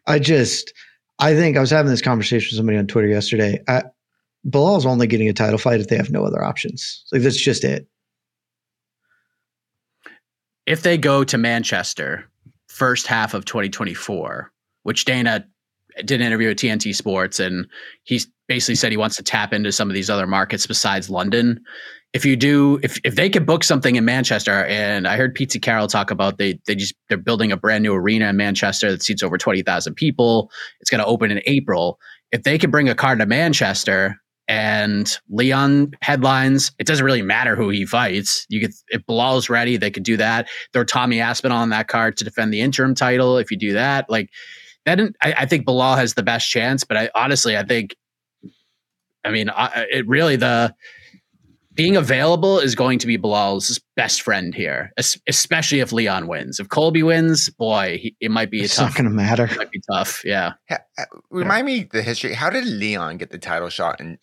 [0.06, 0.72] I just,
[1.18, 3.62] I think I was having this conversation with somebody on Twitter yesterday.
[3.68, 3.84] I,
[4.44, 7.04] Belal's only getting a title fight if they have no other options.
[7.12, 7.86] Like that's just it.
[10.66, 12.28] If they go to Manchester
[12.74, 14.50] first half of 2024,
[14.82, 15.46] which Dana
[16.04, 17.66] did an interview with TNT Sports, and
[18.02, 21.60] he basically said he wants to tap into some of these other markets besides London.
[22.12, 25.60] If you do, if if they could book something in Manchester, and I heard Pizza
[25.60, 29.02] Carroll talk about they they just they're building a brand new arena in Manchester that
[29.02, 30.50] seats over twenty thousand people.
[30.80, 31.98] It's going to open in April.
[32.32, 37.56] If they could bring a card to Manchester and Leon headlines, it doesn't really matter
[37.56, 38.46] who he fights.
[38.48, 40.48] You could if Belal's ready, they could do that.
[40.72, 43.38] Throw Tommy Aspinall on that card to defend the interim title.
[43.38, 44.28] If you do that, like
[44.84, 46.84] that, I, I think Belal has the best chance.
[46.84, 47.96] But I honestly, I think,
[49.24, 50.74] I mean, I, it really the
[51.72, 54.92] being available is going to be Belal's best friend here,
[55.26, 56.60] especially if Leon wins.
[56.60, 58.90] If Colby wins, boy, he, it might be It's tough.
[58.90, 59.46] not going to matter.
[59.46, 60.22] It might be tough.
[60.24, 60.52] Yeah.
[60.68, 62.32] ha- ha- remind me the history.
[62.34, 63.98] How did Leon get the title shot?
[63.98, 64.18] And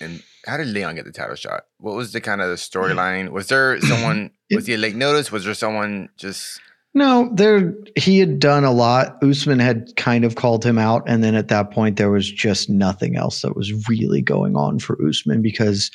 [0.00, 1.64] and how did Leon get the title shot?
[1.78, 2.70] What was the kind of the mm.
[2.70, 3.30] storyline?
[3.30, 4.30] Was there someone?
[4.50, 5.30] was he a late notice?
[5.30, 6.60] Was there someone just?
[6.92, 9.22] No, there he had done a lot.
[9.22, 12.68] Usman had kind of called him out, and then at that point there was just
[12.68, 15.90] nothing else that was really going on for Usman because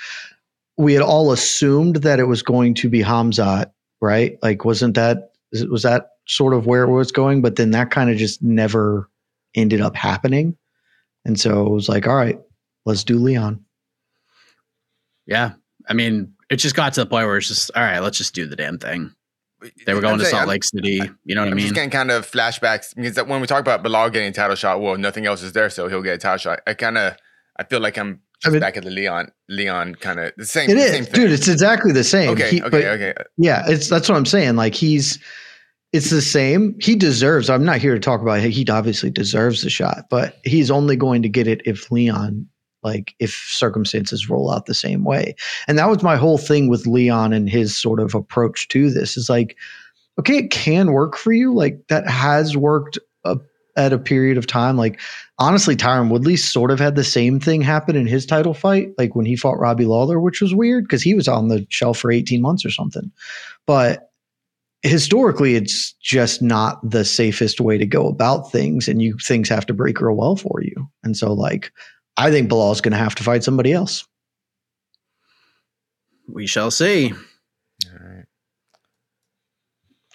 [0.77, 4.37] we had all assumed that it was going to be Hamzat, right?
[4.41, 5.31] Like, wasn't that
[5.69, 7.41] was that sort of where it was going?
[7.41, 9.09] But then that kind of just never
[9.53, 10.55] ended up happening,
[11.25, 12.39] and so it was like, all right,
[12.85, 13.64] let's do Leon.
[15.27, 15.53] Yeah.
[15.87, 18.33] I mean, it just got to the point where it's just, all right, let's just
[18.35, 19.11] do the damn thing.
[19.85, 21.01] They were going I'm to saying- Salt I'm- Lake City.
[21.23, 21.63] You know what I I'm mean?
[21.65, 24.55] just getting kind of flashbacks because that when we talk about Belal getting a title
[24.55, 26.59] shot, well, nothing else is there, so he'll get a title shot.
[26.67, 27.15] I kind of,
[27.57, 30.69] I feel like I'm just mean- back at the Leon, Leon kind of the same.
[30.69, 31.13] It the is, same thing.
[31.13, 31.31] dude.
[31.31, 32.29] It's exactly the same.
[32.31, 33.13] okay, He- okay, but- okay.
[33.37, 34.55] Yeah, it's that's what I'm saying.
[34.55, 35.17] Like he's
[35.93, 36.75] it's the same.
[36.81, 37.49] He deserves.
[37.49, 41.21] I'm not here to talk about he obviously deserves the shot, but he's only going
[41.21, 42.45] to get it if Leon
[42.85, 45.35] like if circumstances roll out the same way.
[45.67, 49.17] And that was my whole thing with Leon and his sort of approach to this
[49.17, 49.57] is like
[50.19, 51.53] okay, it can work for you.
[51.53, 53.35] Like that has worked uh,
[53.75, 54.77] at a period of time.
[54.77, 54.99] Like
[55.39, 59.15] honestly, Tyron Woodley sort of had the same thing happen in his title fight, like
[59.15, 62.11] when he fought Robbie Lawler, which was weird because he was on the shelf for
[62.11, 63.11] 18 months or something.
[63.67, 64.11] But
[64.83, 69.65] historically, it's just not the safest way to go about things, and you things have
[69.65, 70.87] to break real well for you.
[71.03, 71.71] And so, like,
[72.17, 74.05] I think Belal's going to have to fight somebody else.
[76.27, 77.11] we shall see.
[77.11, 78.25] All right.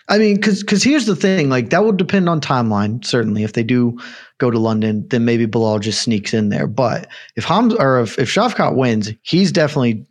[0.08, 3.04] I mean, because because here's the thing, like that will depend on timeline.
[3.04, 3.98] Certainly, if they do
[4.38, 6.66] go to London, then maybe Belal just sneaks in there.
[6.66, 10.04] But if Hamza or if if Shavkat wins, he's definitely.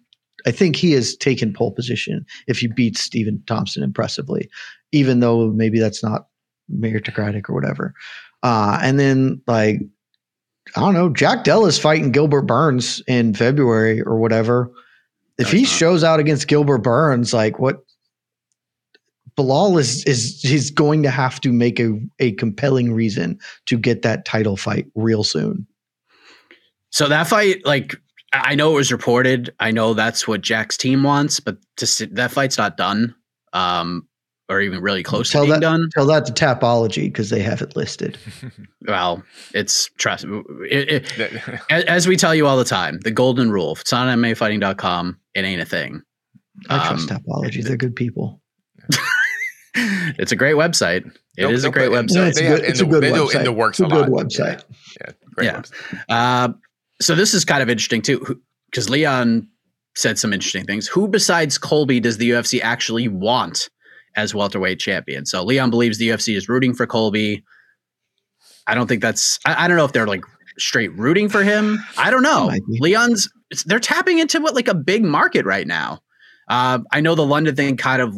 [0.48, 4.50] I think he has taken pole position if he beats Stephen Thompson impressively,
[4.94, 6.28] even though maybe that's not
[6.74, 7.94] meritocratic or whatever.
[8.42, 9.82] Uh, and then like
[10.76, 11.10] I don't know.
[11.10, 14.72] Jack Dell is fighting Gilbert Burns in February or whatever.
[15.38, 15.70] If No, he not.
[15.70, 17.78] shows out against Gilbert Burns, like what
[19.38, 24.02] Belal is is he's going to have to make a, a compelling reason to get
[24.02, 25.66] that title fight real soon.
[26.90, 27.96] So that fight, like,
[28.34, 29.56] I know it was reported.
[29.62, 33.16] I know that's what Jack's team wants, but to that fight's not done,
[33.54, 34.09] um,
[34.50, 35.90] or even really close Tell to being that done.
[35.94, 38.18] tell that to Tapology because they have it listed.
[38.88, 39.22] Well,
[39.54, 40.26] it's trust.
[40.70, 43.92] It, it, as, as we tell you all the time, the golden rule: if it's
[43.92, 46.02] not on MMAfighting.com, it ain't a thing.
[46.70, 48.42] I trust Um, Tapology; they're good people.
[49.76, 51.06] it's a great website.
[51.38, 52.16] It is They'll- a great website.
[52.16, 53.36] Yeah, it's a good- in it's a good they do website.
[53.36, 54.08] in the works It's a a lot.
[54.08, 54.64] good website.
[55.00, 55.62] Yeah, yeah, great Yeah.
[55.62, 56.04] website.
[56.10, 56.54] Uh,
[57.02, 59.48] so this is kind of interesting too, because Leon
[59.96, 60.88] said some interesting things.
[60.88, 63.70] Who besides Colby does the UFC actually want
[64.16, 65.26] as welterweight champion?
[65.26, 67.44] So Leon believes the UFC is rooting for Colby.
[68.68, 69.40] I don't think that's.
[69.46, 70.24] I, I don't know if they're like
[70.58, 71.80] straight rooting for him.
[71.98, 72.52] I don't know.
[72.68, 73.30] Leon's.
[73.66, 76.00] They're tapping into what like a big market right now.
[76.48, 78.16] Uh, I know the London thing kind of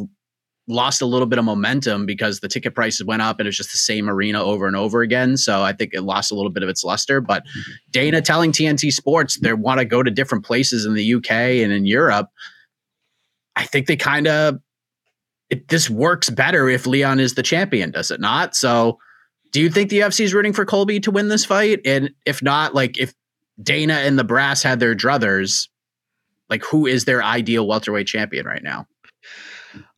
[0.68, 3.72] lost a little bit of momentum because the ticket prices went up and it's just
[3.72, 5.38] the same arena over and over again.
[5.38, 7.20] So I think it lost a little bit of its luster.
[7.20, 7.44] But
[7.92, 11.72] Dana telling TNT Sports they want to go to different places in the UK and
[11.72, 12.30] in Europe,
[13.56, 14.60] I think they kind of
[15.52, 18.56] it, this works better if Leon is the champion, does it not?
[18.56, 18.98] So
[19.52, 21.82] do you think the UFC is rooting for Colby to win this fight?
[21.86, 23.14] And if not, like if
[23.62, 25.68] Dana and the brass had their druthers,
[26.50, 28.88] like who is their ideal welterweight champion right now?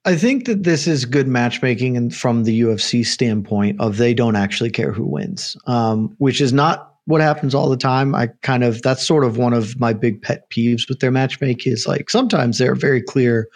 [0.06, 4.36] I think that this is good matchmaking and from the UFC standpoint of they don't
[4.36, 8.14] actually care who wins, um, which is not what happens all the time.
[8.16, 11.66] I kind of that's sort of one of my big pet peeves with their matchmake
[11.66, 13.48] is like sometimes they're very clear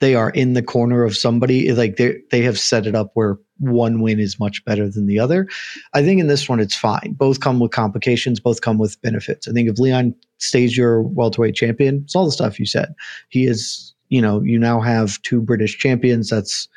[0.00, 3.38] they are in the corner of somebody like they they have set it up where
[3.58, 5.46] one win is much better than the other.
[5.92, 7.14] I think in this one it's fine.
[7.16, 9.46] Both come with complications, both come with benefits.
[9.46, 12.94] I think if Leon stays your welterweight champion, it's all the stuff you said.
[13.28, 16.30] He is, you know, you now have two British champions.
[16.30, 16.68] That's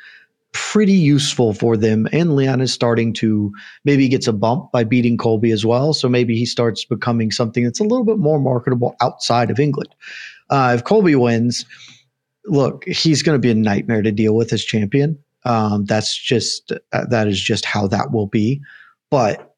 [0.52, 2.06] pretty useful for them.
[2.12, 3.52] And Leon is starting to
[3.84, 5.92] maybe gets a bump by beating Colby as well.
[5.92, 9.92] So maybe he starts becoming something that's a little bit more marketable outside of England.
[10.50, 11.64] Uh, if Colby wins,
[12.46, 15.18] look, he's going to be a nightmare to deal with as champion.
[15.44, 18.60] Um, that's just uh, that is just how that will be.
[19.10, 19.54] But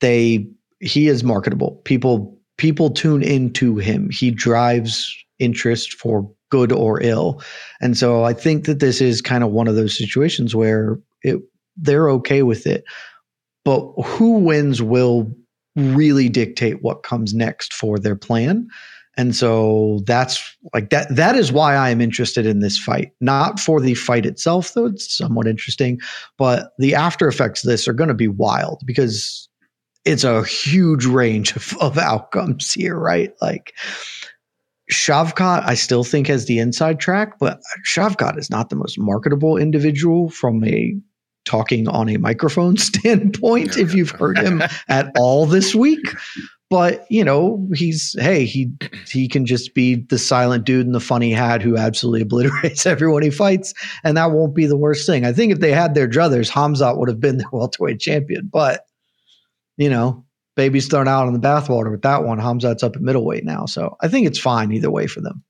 [0.00, 0.46] they
[0.80, 1.80] he is marketable.
[1.84, 4.10] People people tune into him.
[4.10, 7.42] He drives interest for good or ill.
[7.80, 11.40] And so I think that this is kind of one of those situations where it
[11.76, 12.84] they're okay with it.
[13.64, 15.34] But who wins will
[15.74, 18.68] really dictate what comes next for their plan.
[19.16, 23.12] And so that's like that that is why I am interested in this fight.
[23.20, 26.00] Not for the fight itself, though it's somewhat interesting,
[26.36, 29.48] but the after effects of this are going to be wild because
[30.04, 33.32] it's a huge range of, of outcomes here, right?
[33.40, 33.72] Like
[34.92, 39.56] Shavkat, I still think has the inside track, but Shavkat is not the most marketable
[39.56, 40.94] individual from a
[41.44, 46.04] talking on a microphone standpoint, if you've heard him at all this week.
[46.70, 48.72] But you know, he's hey, he
[49.06, 53.22] he can just be the silent dude in the funny hat who absolutely obliterates everyone
[53.22, 55.24] he fights, and that won't be the worst thing.
[55.24, 58.48] I think if they had their druthers, Hamzat would have been the welterweight champion.
[58.52, 58.86] But
[59.76, 60.24] you know,
[60.56, 62.40] baby's thrown out on the bathwater with that one.
[62.40, 65.44] Hamzat's up at middleweight now, so I think it's fine either way for them.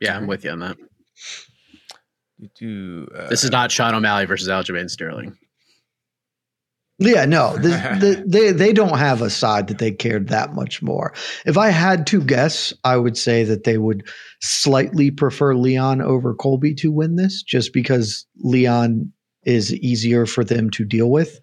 [0.00, 0.78] Yeah, I'm with you on that.
[2.54, 5.36] Do, uh, This is not Sean O'Malley versus Aljamain Sterling.
[6.98, 10.82] Yeah, no, this, the, they they don't have a side that they cared that much
[10.82, 11.14] more.
[11.46, 14.06] If I had to guess, I would say that they would
[14.42, 19.10] slightly prefer Leon over Colby to win this, just because Leon
[19.44, 21.40] is easier for them to deal with.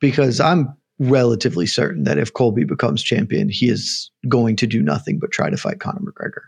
[0.00, 5.18] Because I'm relatively certain that if Colby becomes champion, he is going to do nothing
[5.20, 6.42] but try to fight Conor McGregor.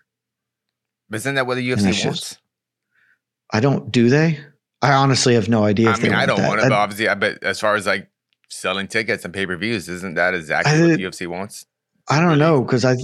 [1.09, 2.03] But isn't that what the And UFC wants?
[2.03, 2.39] just-
[3.53, 4.39] I don't do they.
[4.83, 5.89] I honestly have no idea.
[5.89, 7.87] I if they mean, I don't want it, but obviously, I bet as far as
[7.87, 8.09] like
[8.49, 11.67] selling tickets and pay per views, isn't that exactly I- what the UFC wants?
[12.11, 12.95] I don't know because I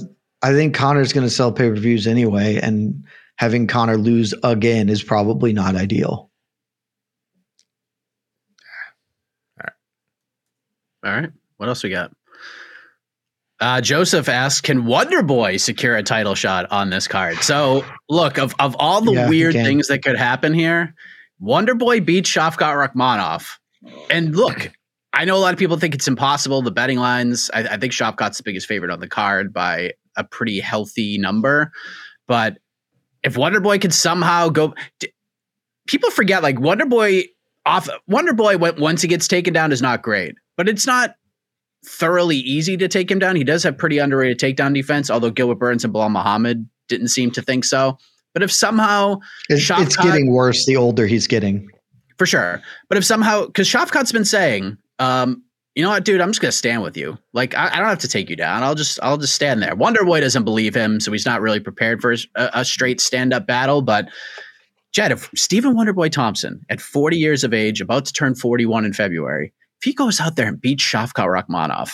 [0.43, 3.05] I think Conor's going to sell pay per views anyway, and
[3.37, 6.31] having Conor lose again is probably not ideal.
[9.61, 9.73] All right.
[11.05, 11.31] All right.
[11.57, 12.13] What else we got?
[13.65, 17.39] Uh, Joseph asks, can Wonder Boy secure a title shot on this card?
[17.39, 20.95] So, look, of, of all the Yeah, weird things that could happen here,
[21.41, 23.49] Wonder Boy beat Shavkat Rakhmonov.
[24.11, 24.71] And look,
[25.15, 26.61] I know a lot of people think it's impossible.
[26.61, 30.25] The betting lines, I, I think Shavkat's the biggest favorite on the card by a
[30.25, 31.73] pretty healthy number.
[32.29, 32.59] But
[33.23, 35.11] if Wonder Boy could somehow go, d-
[35.87, 37.25] people forget like Wonder Boy
[37.65, 41.15] off Wonder Boy once he gets taken down is not great, but it's not
[41.85, 43.37] thoroughly easy to take him down.
[43.37, 47.31] He does have pretty underrated takedown defense, although Gilbert Burns and Belal Muhammad didn't seem
[47.33, 47.99] to think so.
[48.33, 49.17] But if somehow
[49.49, 51.69] It's, it's getting worse the older he's getting.
[52.19, 52.61] for sure.
[52.89, 55.43] But if somehow, because Shavkat's been saying, um,
[55.77, 57.19] you know what, dude, I'm just gonna stand with you.
[57.33, 58.63] Like I, I don't have to take you down.
[58.63, 59.75] I'll just I'll just stand there.
[59.75, 63.01] Wonder Boy doesn't believe him, so he's not really prepared for his- a, a straight
[63.01, 63.83] stand up battle.
[63.83, 64.09] But
[64.93, 68.93] Jed, if Stephen Wonderboy Thompson, at 40 years of age, about to turn 41 in
[68.93, 71.93] February, if he goes out there and beats Shavkat Rakhmonov,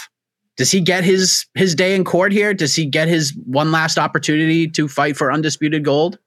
[0.57, 2.53] does he get his his day in court here?
[2.55, 6.19] Does he get his one last opportunity to fight for undisputed gold?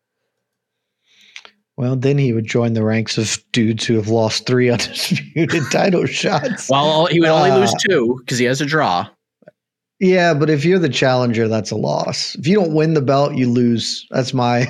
[1.75, 6.05] Well, then he would join the ranks of dudes who have lost three undisputed title
[6.05, 6.69] shots.
[6.69, 9.07] Well, he would only Uh, lose two because he has a draw.
[9.99, 12.35] Yeah, but if you're the challenger, that's a loss.
[12.35, 14.05] If you don't win the belt, you lose.
[14.11, 14.67] That's my.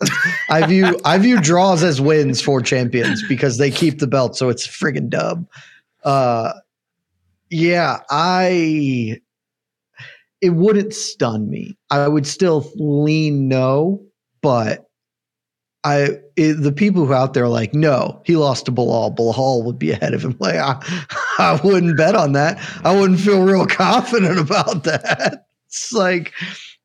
[0.50, 4.48] I view I view draws as wins for champions because they keep the belt, so
[4.48, 5.46] it's friggin' dub.
[6.04, 6.52] Uh,
[7.50, 9.20] yeah, I.
[10.40, 11.78] It wouldn't stun me.
[11.90, 14.04] I would still lean no,
[14.42, 14.86] but
[15.84, 19.14] I it, the people who out there are like, no, he lost to Belal.
[19.14, 20.36] Belal would be ahead of him.
[20.40, 21.06] Like I,
[21.38, 22.58] I wouldn't bet on that.
[22.84, 25.46] I wouldn't feel real confident about that.
[25.66, 26.32] It's like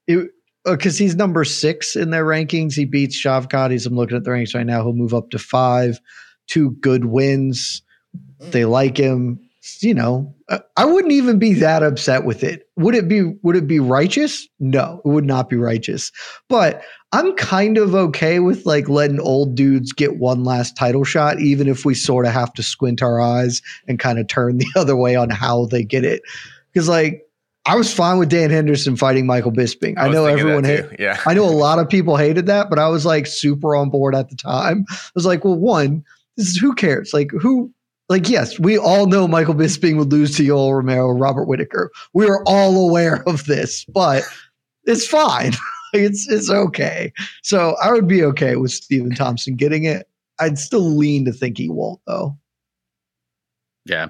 [0.08, 0.30] it
[0.66, 2.74] because he's number six in their rankings.
[2.74, 3.72] He beats Shavkat.
[3.72, 4.84] He's I'm looking at the ranks right now.
[4.84, 6.00] He'll move up to five.
[6.48, 7.82] Two good wins.
[8.42, 8.52] Mm.
[8.52, 9.40] They like him.
[9.82, 12.68] You know, I- I wouldn't even be that upset with it.
[12.78, 13.34] Would it be?
[13.44, 14.48] Would it be righteous?
[14.60, 16.12] No, it would not be righteous.
[16.48, 21.40] But I'm kind of okay with like letting old dudes get one last title shot,
[21.42, 24.68] even if we sort of have to squint our eyes and kind of turn the
[24.76, 26.22] other way on how they get it.
[26.72, 27.26] Because like
[27.66, 29.98] I was fine with Dan Henderson fighting Michael Bisping.
[29.98, 31.00] I, was know everyone that hate.
[31.00, 31.20] Yeah.
[31.26, 34.16] I know a lot of people hated that, but I was like super on board
[34.16, 34.86] at the time.
[34.90, 36.04] I was like, well, one,
[36.38, 37.14] this is who cares?
[37.14, 37.72] Like who
[38.10, 41.92] like yes, we all know Michael Bisping would lose to Yoel Romero, Robert Whitaker.
[42.14, 44.24] We are all aware of this, but
[44.86, 45.54] it's fine.
[45.94, 47.14] it's it's okay.
[47.44, 50.08] So I would be okay with Stephen Thompson getting it.
[50.40, 52.38] I'd still lean to think he won't though.
[53.86, 54.10] Yeah.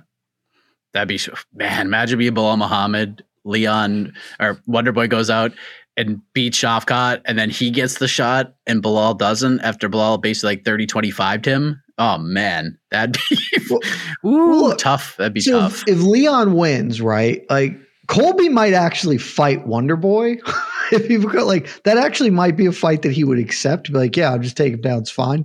[0.94, 1.20] That'd be
[1.54, 1.88] man.
[1.88, 5.52] Imagine being Belal Muhammad, Leon or Wonderboy goes out
[6.00, 10.56] and beat Shavkat, and then he gets the shot and Belal doesn't after Belal basically
[10.56, 11.84] like 30 25 him.
[12.00, 13.38] Oh man, that'd be
[13.70, 13.80] Well-
[14.26, 15.16] Ooh, tough.
[15.18, 15.84] That'd be So tough.
[15.88, 17.46] if, if Leon wins, right?
[17.50, 20.38] Like Colby might actually fight Wonder Boy.
[20.92, 23.92] if you've got like that, actually might be a fight that he would accept.
[23.92, 25.00] Be like, yeah, I'll just take him down.
[25.00, 25.44] It's fine.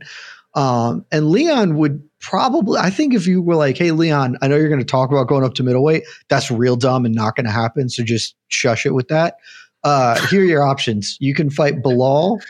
[0.55, 4.57] Um, and Leon would probably, I think, if you were like, hey, Leon, I know
[4.57, 6.05] you're going to talk about going up to middleweight.
[6.29, 7.89] That's real dumb and not going to happen.
[7.89, 9.37] So just shush it with that.
[9.85, 11.17] Uh, here are your options.
[11.21, 12.41] You can fight Belal,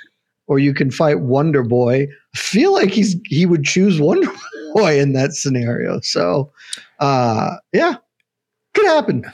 [0.46, 2.02] or you can fight Wonder Boy.
[2.34, 4.30] I feel like he's he would choose Wonder
[4.74, 6.00] Boy in that scenario.
[6.00, 6.52] So,
[7.00, 7.96] uh, yeah,
[8.72, 9.24] could happen.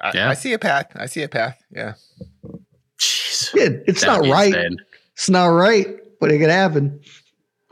[0.00, 0.30] I, Yeah.
[0.30, 0.86] I see a path.
[0.94, 1.60] I see a path.
[1.70, 1.94] Yeah.
[2.98, 3.54] Jeez.
[3.54, 4.48] Yeah, it's That'd not right.
[4.54, 4.76] insane.
[5.14, 5.86] It's not right,
[6.20, 7.00] but it could happen.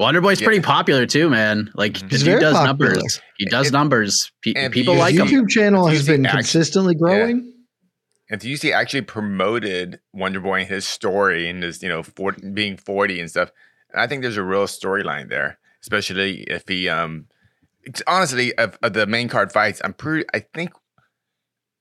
[0.01, 0.46] Wonderboy's Yeah.
[0.46, 1.70] pretty popular too, man.
[1.75, 2.11] Like the Mhm.
[2.11, 2.92] He's dude very does popular.
[2.94, 3.20] numbers.
[3.38, 4.33] He does If- numbers.
[4.42, 5.29] Pe- and people his like His him.
[5.29, 7.38] YouTube channel has been consistently growing.
[7.46, 7.51] If
[8.45, 12.77] you see actually promoted Wonder Boy and his story and his, you know, 40, being
[12.77, 13.51] 40 and stuff,
[13.95, 17.27] I think there's a real storyline there, especially if he, um,
[17.83, 20.73] it's honestly, of, of the main card fights, I'm pretty, I think,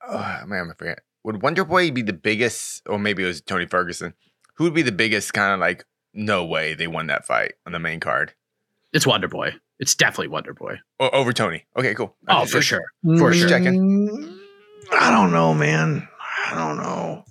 [0.07, 0.99] oh man, I forget.
[1.23, 4.13] Would Wonder Boy be the biggest, or maybe it was Tony Ferguson,
[4.55, 7.71] who would be the biggest kind of like, no way they won that fight on
[7.71, 8.33] the main card?
[8.91, 9.53] It's Wonderboy.
[9.79, 10.79] It's definitely Wonderboy.
[10.99, 11.65] O- over Tony.
[11.77, 12.15] Okay, cool.
[12.27, 12.83] Oh, Okay, for sure.
[13.17, 13.47] For sure.
[13.47, 14.09] checking.
[14.09, 14.39] Mm,
[14.91, 16.07] I don't know, man.
[16.51, 17.23] I don't know.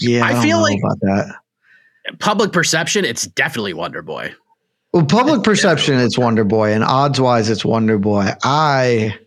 [0.00, 1.36] Yeah, I I, don't feel like- about that.
[2.20, 4.32] Public perception, it's definitely Wonderboy.
[4.92, 8.30] Well, public perception, it's Wonder Boy, and odds wise, it's Wonder Boy.
[8.44, 9.18] I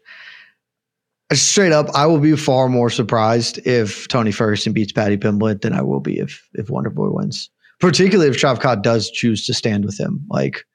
[1.34, 5.74] straight up, I will be far more surprised if Tony Ferguson beats Paddy Pimblett than
[5.74, 7.50] I will be if if Wonder Boy wins.
[7.80, 10.26] Particularly if Shavkat does choose to stand with him.
[10.30, 10.66] Like,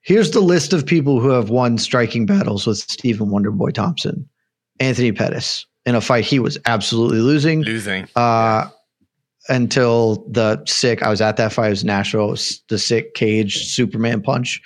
[0.00, 4.28] here's the list of people who have won striking battles with Stephen Wonder Boy Thompson:
[4.80, 8.08] Anthony Pettis in a fight he was absolutely losing Losing.
[8.16, 8.68] uh,
[9.48, 11.02] until the sick.
[11.02, 11.68] I was at that fight.
[11.68, 12.28] It was Nashville.
[12.28, 14.60] It was the sick cage Superman punch.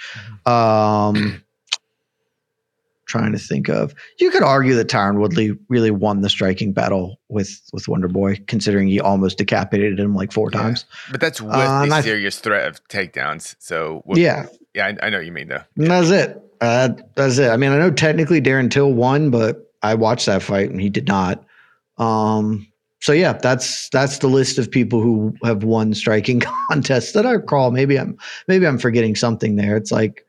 [0.46, 1.42] Um,
[3.06, 3.92] trying to think of.
[4.20, 8.36] You could argue that Tyron Woodley really won the striking battle with with Wonder Boy,
[8.46, 10.60] considering he almost decapitated him like four Yeah.
[10.62, 10.84] times.
[11.10, 13.56] But that's with Uh, a I- serious threat of takedowns.
[13.58, 15.62] So, Yeah, yeah, I, I know what you mean though.
[15.76, 16.40] and that's it.
[16.60, 17.50] Uh, that's it.
[17.50, 20.90] I mean, I know technically Darren Till won, but I watched that fight and he
[20.90, 21.44] did not.
[21.98, 22.66] Um,
[23.00, 27.32] so yeah, that's that's the list of people who have won striking contests that I
[27.32, 27.70] recall.
[27.70, 29.76] Maybe I'm maybe I'm forgetting something there.
[29.76, 30.26] It's like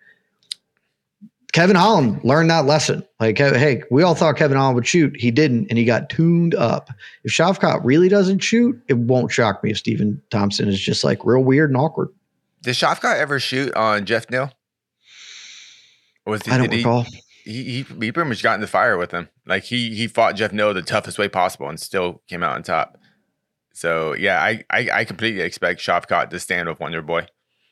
[1.51, 3.05] Kevin Holland learned that lesson.
[3.19, 5.13] Like, hey, we all thought Kevin Holland would shoot.
[5.19, 6.89] He didn't, and he got tuned up.
[7.25, 11.25] If Shavkat really doesn't shoot, it won't shock me if Stephen Thompson is just like
[11.25, 12.07] real weird and awkward.
[12.61, 14.51] Did Shavkat ever shoot on Jeff Neal?
[16.25, 17.03] Or was he, I don't recall.
[17.03, 19.29] He, he, he pretty much got in the fire with him.
[19.45, 22.63] Like he he fought Jeff Neal the toughest way possible and still came out on
[22.63, 22.97] top.
[23.73, 27.27] So yeah, I I, I completely expect Shavkat to stand with Wonder Boy.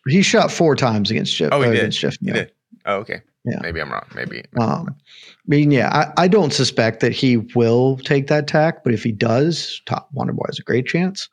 [0.07, 1.49] He shot four times against Jeff.
[1.51, 1.91] Oh, he uh, did.
[1.91, 2.51] Jeff He did.
[2.85, 3.21] Oh, okay.
[3.45, 3.59] Yeah.
[3.61, 4.05] Maybe I'm wrong.
[4.15, 4.43] Maybe.
[4.59, 8.93] Um, I mean, yeah, I, I, don't suspect that he will take that tack, but
[8.93, 11.29] if he does, Top Wonder Boy has a great chance.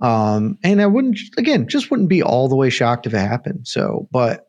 [0.00, 3.66] Um, and I wouldn't, again, just wouldn't be all the way shocked if it happened.
[3.66, 4.45] So, but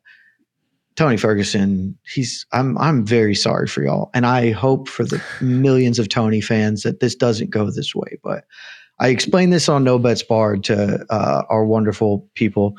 [0.97, 4.09] Tony Ferguson, he's, I'm, I'm very sorry for y'all.
[4.13, 8.17] And I hope for the millions of Tony fans that this doesn't go this way.
[8.23, 8.45] But
[8.99, 12.75] I explained this on No Bets Barred to uh, our wonderful people.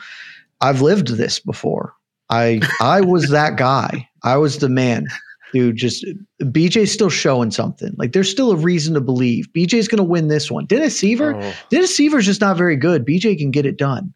[0.60, 1.94] I've lived this before.
[2.28, 4.08] I I was that guy.
[4.22, 5.06] I was the man
[5.52, 6.04] who just
[6.42, 7.94] BJ's still showing something.
[7.96, 10.66] Like there's still a reason to believe BJ's going to win this one.
[10.66, 11.54] Dennis Siver, oh.
[11.70, 13.06] Dennis Siver's just not very good.
[13.06, 14.12] BJ can get it done.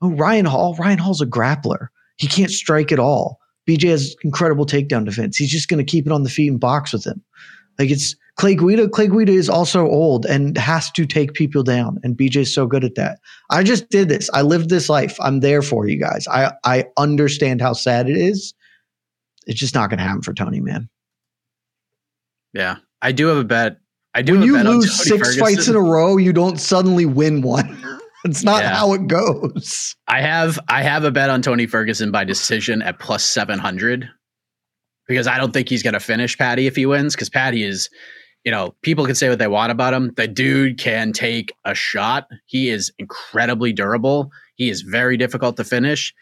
[0.00, 0.74] Oh, Ryan Hall.
[0.76, 1.88] Ryan Hall's a grappler.
[2.16, 3.38] He can't strike at all.
[3.68, 5.36] BJ has incredible takedown defense.
[5.36, 7.22] He's just going to keep it on the feet and box with him.
[7.78, 8.88] Like it's Clay Guida.
[8.88, 12.84] Clay Guida is also old and has to take people down, and BJ's so good
[12.84, 13.18] at that.
[13.50, 14.28] I just did this.
[14.34, 15.16] I lived this life.
[15.20, 16.26] I'm there for you guys.
[16.28, 18.54] I I understand how sad it is.
[19.46, 20.88] It's just not going to happen for Tony, man.
[22.52, 23.78] Yeah, I do have a bet.
[24.14, 24.34] I do.
[24.34, 25.40] When you lose six Ferguson.
[25.40, 27.78] fights in a row, you don't suddenly win one.
[28.24, 28.74] It's not yeah.
[28.74, 29.96] how it goes.
[30.06, 34.08] I have I have a bet on Tony Ferguson by decision at plus seven hundred
[35.08, 37.88] because I don't think he's going to finish Paddy if he wins because Paddy is
[38.44, 40.12] you know, people can say what they want about him.
[40.16, 42.26] The dude can take a shot.
[42.46, 44.30] He is incredibly durable.
[44.56, 46.12] He is very difficult to finish.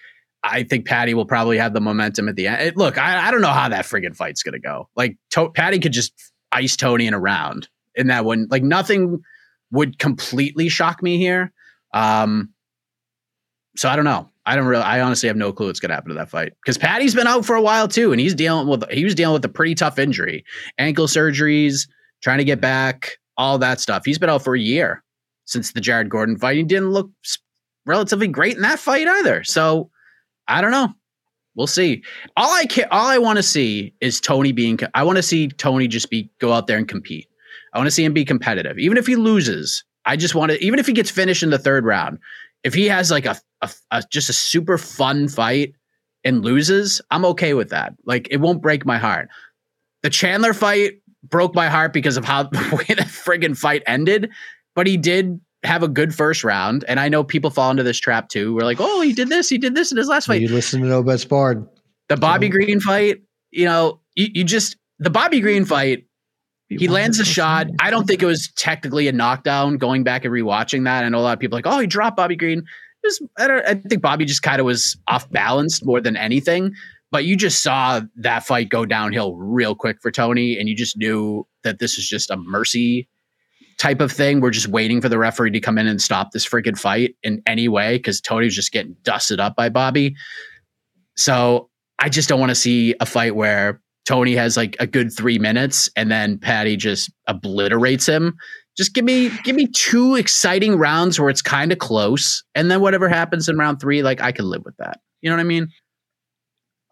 [0.42, 2.62] I think Paddy will probably have the momentum at the end.
[2.62, 4.88] It, look, I, I, don't know how that friggin' fight's going to go.
[4.96, 6.12] Like, to- Paddy could just
[6.52, 8.46] ice Tony in a round in that one.
[8.50, 9.20] Like, nothing
[9.70, 11.52] would completely shock me here.
[11.92, 12.50] Um,
[13.76, 14.28] so I don't know.
[14.46, 14.82] I don't really.
[14.82, 17.26] I honestly have no clue what's going to happen to that fight because Paddy's been
[17.26, 19.74] out for a while too, and he's dealing with he was dealing with a pretty
[19.74, 20.44] tough injury,
[20.78, 21.88] ankle surgeries,
[22.22, 24.04] trying to get back, all that stuff.
[24.04, 25.04] He's been out for a year
[25.44, 26.56] since the Jared Gordon fight.
[26.56, 27.10] He didn't look
[27.86, 29.44] relatively great in that fight either.
[29.44, 29.90] So
[30.48, 30.88] I don't know.
[31.54, 32.02] We'll see.
[32.36, 34.78] All I care, all I want to see is Tony being.
[34.94, 37.28] I want to see Tony just be go out there and compete.
[37.74, 39.84] I want to see him be competitive, even if he loses.
[40.04, 42.18] I just want to, even if he gets finished in the third round.
[42.62, 45.74] If he has like a, a, a just a super fun fight
[46.24, 47.94] and loses, I'm okay with that.
[48.04, 49.28] Like it won't break my heart.
[50.02, 54.30] The Chandler fight broke my heart because of how the way the friggin' fight ended.
[54.74, 57.98] But he did have a good first round, and I know people fall into this
[57.98, 58.54] trap too.
[58.54, 60.40] We're like, oh, he did this, he did this in his last fight.
[60.40, 61.66] You listen to No Bets Barred.
[62.08, 62.52] The Bobby so.
[62.52, 66.06] Green fight, you know, you, you just the Bobby Green fight.
[66.70, 67.66] He lands a shot.
[67.80, 69.76] I don't think it was technically a knockdown.
[69.76, 72.16] Going back and rewatching that, I know a lot of people like, oh, he dropped
[72.16, 72.62] Bobby Green.
[73.02, 76.72] Was, I, I think Bobby just kind of was off balance more than anything.
[77.10, 80.96] But you just saw that fight go downhill real quick for Tony, and you just
[80.96, 83.08] knew that this is just a mercy
[83.78, 84.40] type of thing.
[84.40, 87.42] We're just waiting for the referee to come in and stop this freaking fight in
[87.46, 90.14] any way because Tony was just getting dusted up by Bobby.
[91.16, 91.68] So
[91.98, 93.80] I just don't want to see a fight where
[94.10, 98.36] Tony has like a good three minutes and then Paddy just obliterates him.
[98.76, 102.80] Just give me give me two exciting rounds where it's kind of close, and then
[102.80, 104.98] whatever happens in round three, like I can live with that.
[105.20, 105.68] You know what I mean?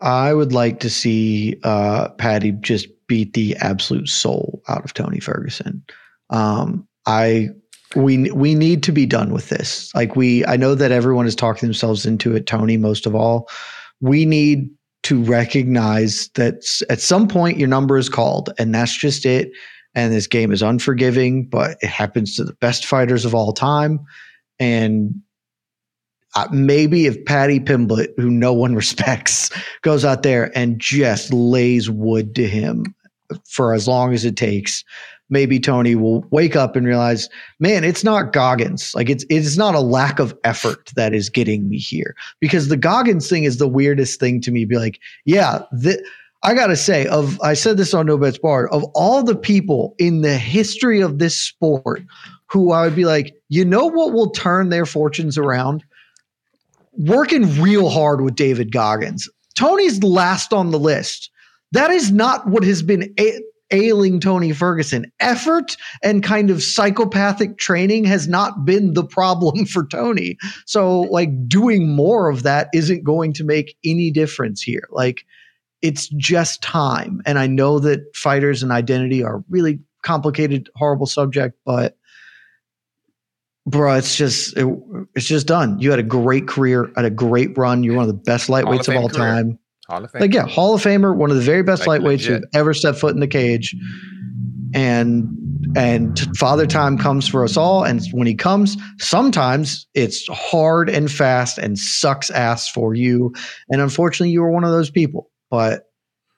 [0.01, 5.19] I would like to see uh, Paddy just beat the absolute soul out of Tony
[5.19, 5.83] Ferguson.
[6.31, 7.49] Um, I
[7.97, 9.93] we we need to be done with this.
[9.93, 12.47] Like we, I know that everyone is talking themselves into it.
[12.47, 13.49] Tony, most of all,
[14.01, 14.71] we need
[15.09, 16.57] to recognize that
[16.91, 19.51] at some point your number is called, and that's just it.
[19.95, 24.01] And this game is unforgiving, but it happens to the best fighters of all time.
[24.59, 25.15] And
[26.37, 29.51] uh, maybe if Paddy Pimblett, who no one respects,
[29.81, 32.95] goes out there and just lays wood to him
[33.47, 34.85] for as long as it takes,
[35.31, 38.93] maybe Tony will wake up and realize, man, it's not Goggins.
[38.95, 42.15] Like it's it's not a lack of effort that is getting me here.
[42.41, 44.65] Because the Goggins thing is the weirdest thing to me.
[44.65, 45.63] Be like, yeah,
[46.43, 49.95] I gotta say, of I said this on No Bets Barred, of all the people
[49.99, 52.03] in the history of this sport
[52.47, 55.85] who I would be like, you know what will turn their fortunes around?
[56.99, 59.29] working real hard with David Goggins.
[59.55, 61.31] Tony's last on the list.
[61.73, 63.41] That is not what has been a-
[63.71, 65.11] ailing Tony Ferguson.
[65.21, 70.37] Effort and kind of psychopathic training has not been the problem for Tony.
[70.67, 74.89] So, like, doing more of that isn't going to make any difference here.
[74.91, 75.25] Like,
[75.83, 77.23] it's just time.
[77.25, 81.97] And I know that fighters and identity are really complicated, horrible subject, but
[83.67, 84.67] bro, it's just it,
[85.15, 85.79] it's just done.
[85.79, 87.85] You had a great career, had a great run.
[87.85, 89.19] You're one of the best lightweights of, of all career.
[89.19, 89.59] time.
[89.89, 90.21] Hall of Fame.
[90.21, 92.99] Like yeah, Hall of Famer, one of the very best like lightweights who've ever stepped
[92.99, 93.75] foot in the cage.
[94.75, 95.29] And
[95.77, 101.11] and father time comes for us all and when he comes sometimes it's hard and
[101.11, 103.35] fast and sucks ass for you
[103.69, 105.83] and unfortunately you were one of those people but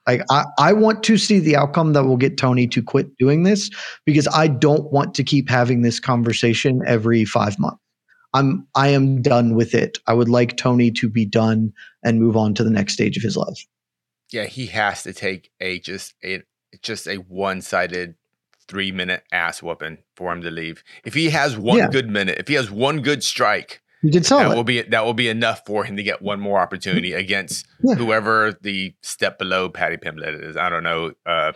[0.07, 3.43] like I, I want to see the outcome that will get Tony to quit doing
[3.45, 3.71] this
[4.05, 7.81] because I don't want to keep having this conversation every five months.
[8.33, 9.99] I'm I am done with it.
[10.07, 11.73] I would like Tony to be done
[12.03, 13.67] and move on to the next stage of his life.
[14.31, 16.43] Yeah, he has to take a just a
[16.83, 18.15] just a one sided
[18.69, 20.85] three minute ass whooping for him to leave.
[21.05, 21.89] If he has one yeah.
[21.89, 25.15] good minute, if he has one good strike, you sell that will be that will
[25.15, 27.97] be enough for him to get one more opportunity against yeah.
[27.97, 30.57] whoever the step below Paddy Pimblett is.
[30.57, 31.13] I don't know.
[31.27, 31.53] Uh,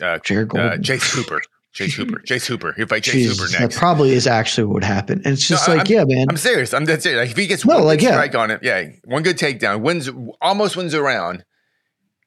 [0.00, 1.42] uh, uh, Chase Hooper.
[1.78, 2.18] Chase Hooper.
[2.22, 2.72] Chase Hooper.
[2.72, 3.76] He'll fight Chase Jesus, Hooper next.
[3.76, 5.22] That probably is actually what would happen.
[5.24, 6.26] And it's just no, like, I'm, yeah, man.
[6.28, 6.74] I'm serious.
[6.74, 7.20] I'm dead serious.
[7.20, 8.40] Like if he gets no, one like, strike yeah.
[8.40, 10.10] on it, yeah, one good takedown, wins
[10.40, 11.44] almost wins around.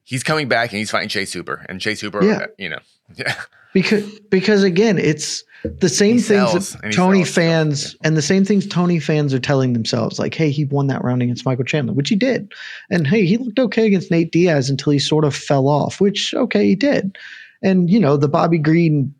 [0.04, 1.66] He's coming back and he's fighting Chase Hooper.
[1.68, 2.38] And Chase Hooper, yeah.
[2.38, 2.78] Uh, you know,
[3.14, 3.34] yeah.
[3.74, 8.66] Because because again, it's the same he things that Tony fans and the same things
[8.66, 12.08] Tony fans are telling themselves, like, hey, he won that round against Michael Chandler, which
[12.08, 12.50] he did.
[12.90, 16.32] And hey, he looked okay against Nate Diaz until he sort of fell off, which
[16.34, 17.18] okay, he did.
[17.62, 19.14] And you know, the Bobby Green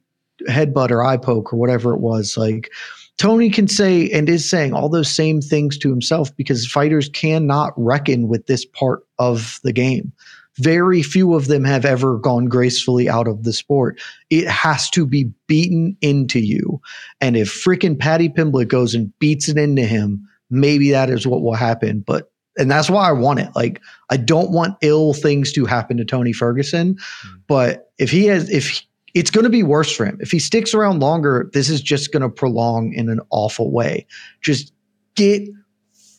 [0.48, 2.70] headbutt or eye poke or whatever it was, like
[3.18, 7.72] Tony can say and is saying all those same things to himself because fighters cannot
[7.76, 10.12] reckon with this part of the game.
[10.58, 14.00] Very few of them have ever gone gracefully out of the sport.
[14.28, 16.80] It has to be beaten into you.
[17.20, 21.42] And if freaking Paddy Pimblett goes and beats it into him, maybe that is what
[21.42, 22.04] will happen.
[22.06, 23.48] But and that's why I want it.
[23.56, 23.80] Like
[24.10, 27.40] I don't want ill things to happen to Tony Ferguson, mm.
[27.46, 28.82] but if he has if
[29.14, 30.18] it's going to be worse for him.
[30.20, 34.06] If he sticks around longer, this is just going to prolong in an awful way.
[34.40, 34.72] Just
[35.14, 35.48] get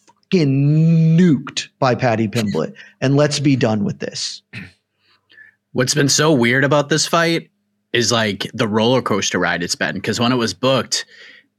[0.08, 4.42] fucking nuked by Paddy Pimblett, and let's be done with this.
[5.72, 7.50] What's been so weird about this fight
[7.94, 9.96] is like the roller coaster ride it's been.
[9.96, 11.06] Because when it was booked,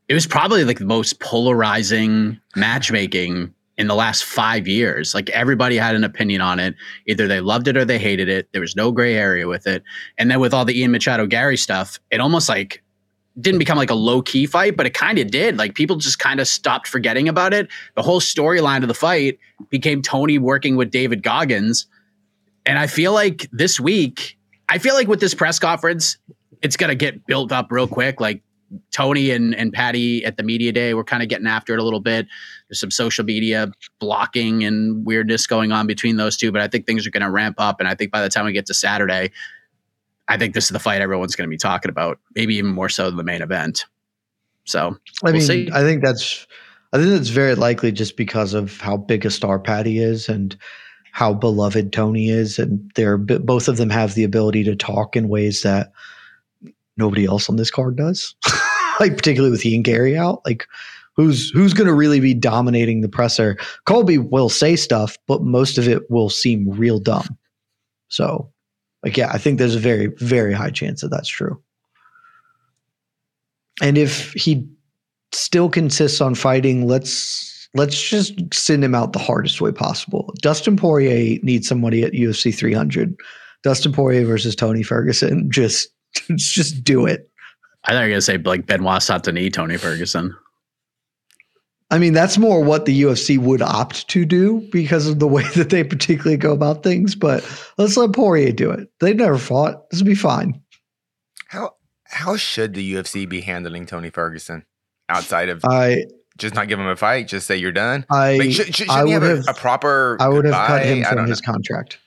[0.09, 5.15] it was probably like the most polarizing matchmaking in the last five years.
[5.15, 6.75] Like everybody had an opinion on it.
[7.07, 8.49] Either they loved it or they hated it.
[8.53, 9.83] There was no gray area with it.
[10.17, 12.83] And then with all the Ian Machado Garry stuff, it almost like
[13.41, 15.59] didn't become like a low key fight, but it kind of did.
[15.59, 17.69] Like people just kind of stopped forgetting about it.
[17.97, 19.39] The whole storyline of the fight
[19.71, 21.87] became Tony working with David Goggins.
[22.65, 26.17] And I feel like this week, I feel like with this press conference,
[26.63, 28.21] it's going to get built up real quick.
[28.21, 28.43] Like
[28.91, 31.85] Tony and, and Paddy at the media day were kind of getting after it a
[31.85, 32.27] little bit.
[32.69, 36.87] There's some social media blocking and weirdness going on between those two, but I think
[36.87, 37.81] things are going to ramp up.
[37.81, 39.31] And I think by the time we get to Saturday,
[40.29, 42.89] I think this is the fight everyone's going to be talking about, maybe even more
[42.89, 43.85] so than the main event.
[44.65, 45.71] So I we'll mean, see.
[45.73, 46.47] I think that's
[46.93, 50.57] I think that's very likely just because of how big a star Paddy is and
[51.13, 55.29] how beloved Tony is, and they're both of them have the ability to talk in
[55.29, 55.93] ways that
[56.97, 58.35] nobody else on this card does.
[59.01, 60.67] like particularly with Ian Garry out, like
[61.17, 63.57] who's who's going to really be dominating the presser?
[63.87, 67.39] Colby will say stuff, but most of it will seem real dumb.
[68.09, 68.53] So
[69.05, 71.61] like, yeah, I think there's a very, very high chance that that's true.
[73.83, 74.67] And if he
[75.33, 80.33] still consists on fighting, let's let's just send him out the hardest way possible.
[80.41, 83.15] Dustin Poirier needs somebody at UFC 300.
[83.63, 85.51] Dustin Poirier versus Tony Ferguson.
[85.51, 85.89] Just
[86.37, 87.31] just do it.
[87.85, 90.35] I thought you were gonna say like Benoit Saint-Denis, Tony Ferguson.
[91.91, 95.45] I mean, that's more what the UFC would opt to do because of the way
[95.55, 97.15] that they particularly go about things.
[97.15, 97.45] But
[97.79, 98.89] let's let Poirier do it.
[99.01, 99.91] They've never fought.
[99.91, 100.61] This will be fine.
[101.49, 104.65] How how should the UFC be handling Tony Ferguson
[105.09, 106.07] outside of I
[106.39, 107.29] just not give him a fight?
[107.29, 108.07] Just say you're done.
[108.11, 110.17] I like, should, should, I would have, have, a, proper.
[110.21, 111.53] I would have cut him from his know.
[111.53, 111.99] contract.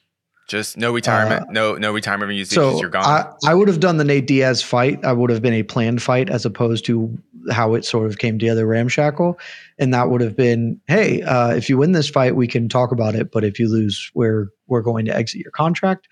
[0.48, 2.54] Just no retirement, uh, no no retirement UFC.
[2.54, 3.04] So you're gone.
[3.04, 5.04] I, I would have done the Nate Diaz fight.
[5.04, 7.18] I would have been a planned fight as opposed to
[7.52, 9.38] how it sort of came together ramshackle,
[9.78, 12.94] and that would have been, hey, uh, if you win this fight, we can talk
[12.94, 16.08] about it, but if you lose, we're we're going to exit your contract.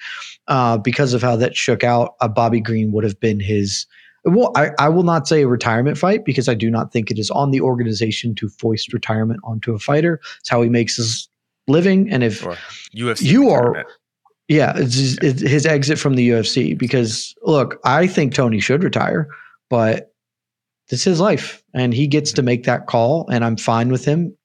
[0.50, 3.86] Uh, because of how that shook out, uh, Bobby Green would have been his.
[4.26, 7.20] Well, I, I will not say a retirement fight because I do not think it
[7.20, 10.20] is on the organization to foist retirement onto a fighter.
[10.40, 11.30] It's how he makes his
[11.68, 12.42] living, and if
[12.96, 13.88] UFC you retirement.
[13.88, 13.92] are
[14.48, 18.84] yeah, it's his, it's his exit from the UFC because look, I think Tony should
[18.84, 19.28] retire,
[19.70, 20.12] but
[20.90, 24.36] it's his life and he gets to make that call and I'm fine with him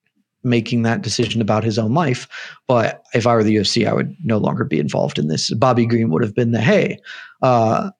[0.42, 2.26] making that decision about his own life.
[2.66, 5.52] But if I were the UFC, I would no longer be involved in this.
[5.52, 6.98] Bobby Green would have been the hey,
[7.42, 7.90] uh,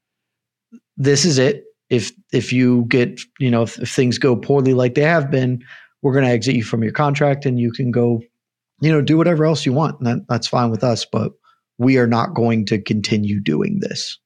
[0.97, 1.65] this is it.
[1.91, 5.63] If if you get you know if, if things go poorly like they have been,
[6.03, 8.23] we're going to exit you from your contract and you can go,
[8.81, 9.99] you know, do whatever else you want.
[9.99, 11.05] And that, that's fine with us.
[11.05, 11.33] But
[11.81, 14.19] we are not going to continue doing this.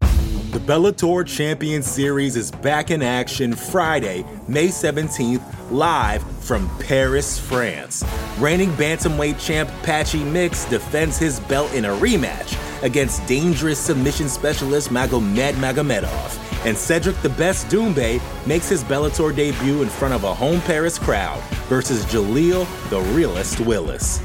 [0.00, 5.42] The Bellator Champion Series is back in action Friday, May 17th,
[5.72, 8.04] live from Paris, France.
[8.38, 14.90] Reigning bantamweight champ Patchy Mix defends his belt in a rematch against dangerous submission specialist
[14.90, 16.38] Magomed Magomedov.
[16.64, 20.96] And Cedric the Best Doumbé makes his Bellator debut in front of a home Paris
[20.96, 24.22] crowd versus Jaleel the Realist Willis.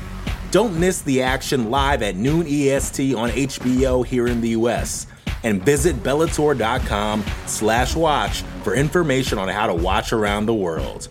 [0.50, 5.06] Don't miss the action live at noon EST on HBO here in the US
[5.43, 11.10] and visit bellator.com slash watch for information on how to watch around the world.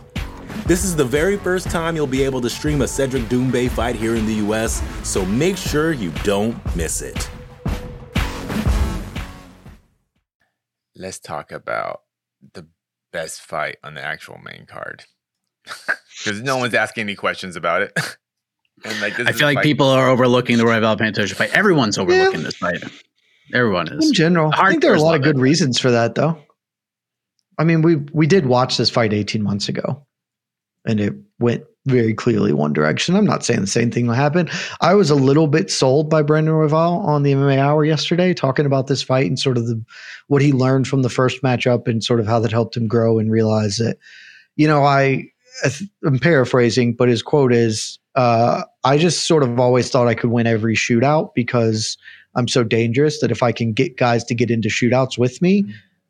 [0.65, 3.95] This is the very first time you'll be able to stream a Cedric Doumbé fight
[3.95, 7.31] here in the US, so make sure you don't miss it.
[10.95, 12.01] Let's talk about
[12.55, 12.67] the
[13.13, 15.05] best fight on the actual main card.
[16.25, 17.93] Because no one's asking any questions about it.
[18.87, 19.65] and like I feel like fight.
[19.65, 21.51] people are overlooking the Royval Pantoja fight.
[21.53, 22.47] Everyone's overlooking yeah.
[22.47, 22.83] this fight.
[23.55, 24.07] Everyone is.
[24.07, 25.41] In general, I think there are a lot of good it.
[25.41, 26.39] reasons for that, though.
[27.59, 30.07] I mean, we we did watch this fight 18 months ago,
[30.85, 33.15] and it went very clearly one direction.
[33.15, 34.49] I'm not saying the same thing will happen.
[34.81, 38.67] I was a little bit sold by Brandon Royval on the MMA Hour yesterday, talking
[38.67, 39.83] about this fight and sort of the
[40.27, 43.19] what he learned from the first matchup and sort of how that helped him grow
[43.19, 43.99] and realize that,
[44.57, 45.31] you know, I
[46.05, 50.31] I'm paraphrasing, but his quote is, uh, "I just sort of always thought I could
[50.31, 51.97] win every shootout because."
[52.39, 55.65] I'm so dangerous that if I can get guys to get into shootouts with me,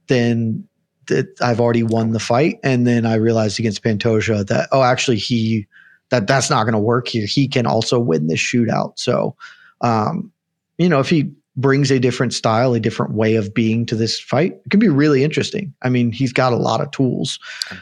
[0.08, 0.66] then
[1.06, 2.58] that I've already won the fight.
[2.62, 5.66] And then I realized against Pantoja that oh, actually he
[6.10, 7.26] that that's not going to work here.
[7.26, 8.98] He can also win this shootout.
[8.98, 9.36] So,
[9.80, 10.30] um,
[10.78, 14.20] you know, if he brings a different style, a different way of being to this
[14.20, 15.74] fight, it can be really interesting.
[15.82, 17.38] I mean, he's got a lot of tools.
[17.70, 17.78] Yeah.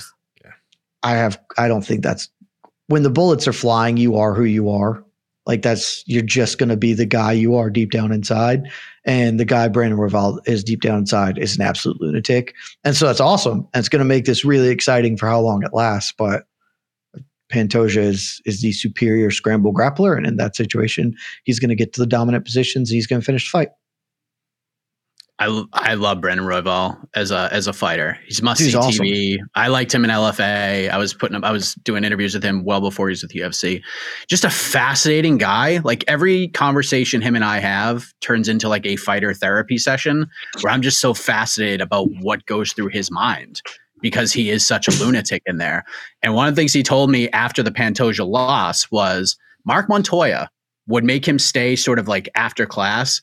[1.04, 1.38] I have.
[1.56, 2.28] I don't think that's
[2.88, 3.96] when the bullets are flying.
[3.96, 5.04] You are who you are.
[5.46, 8.70] Like that's you're just going to be the guy you are deep down inside,
[9.04, 13.06] and the guy Brandon Royval is deep down inside is an absolute lunatic, and so
[13.06, 16.14] that's awesome, and it's going to make this really exciting for how long it lasts.
[16.16, 16.46] But
[17.52, 21.92] Pantoja is is the superior scramble grappler, and in that situation, he's going to get
[21.92, 22.88] to the dominant positions.
[22.88, 23.68] He's going to finish the fight.
[25.40, 28.16] I, I love Brandon Royval as a as a fighter.
[28.26, 29.04] He's must see awesome.
[29.04, 29.38] TV.
[29.56, 30.88] I liked him in LFA.
[30.88, 31.44] I was putting him.
[31.44, 33.82] I was doing interviews with him well before he was with UFC.
[34.28, 35.78] Just a fascinating guy.
[35.78, 40.26] Like every conversation him and I have turns into like a fighter therapy session
[40.60, 43.60] where I'm just so fascinated about what goes through his mind
[44.00, 45.84] because he is such a lunatic in there.
[46.22, 50.48] And one of the things he told me after the Pantoja loss was Marc Montoya
[50.86, 53.20] would make him stay sort of like after class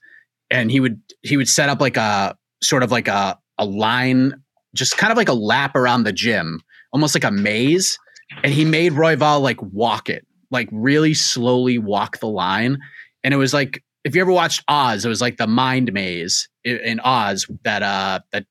[0.52, 4.34] and he would he would set up like a sort of like a a line,
[4.76, 7.98] just kind of like a lap around the gym, almost like a maze.
[8.44, 12.78] And he made Royval like walk it, like really slowly walk the line.
[13.24, 16.50] And it was like if you ever watched Oz, it was like the mind maze
[16.64, 18.46] in Oz that uh that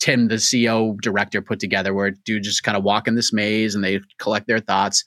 [0.00, 3.74] Tim, the CEO director, put together, where dude just kind of walk in this maze
[3.74, 5.04] and they collect their thoughts.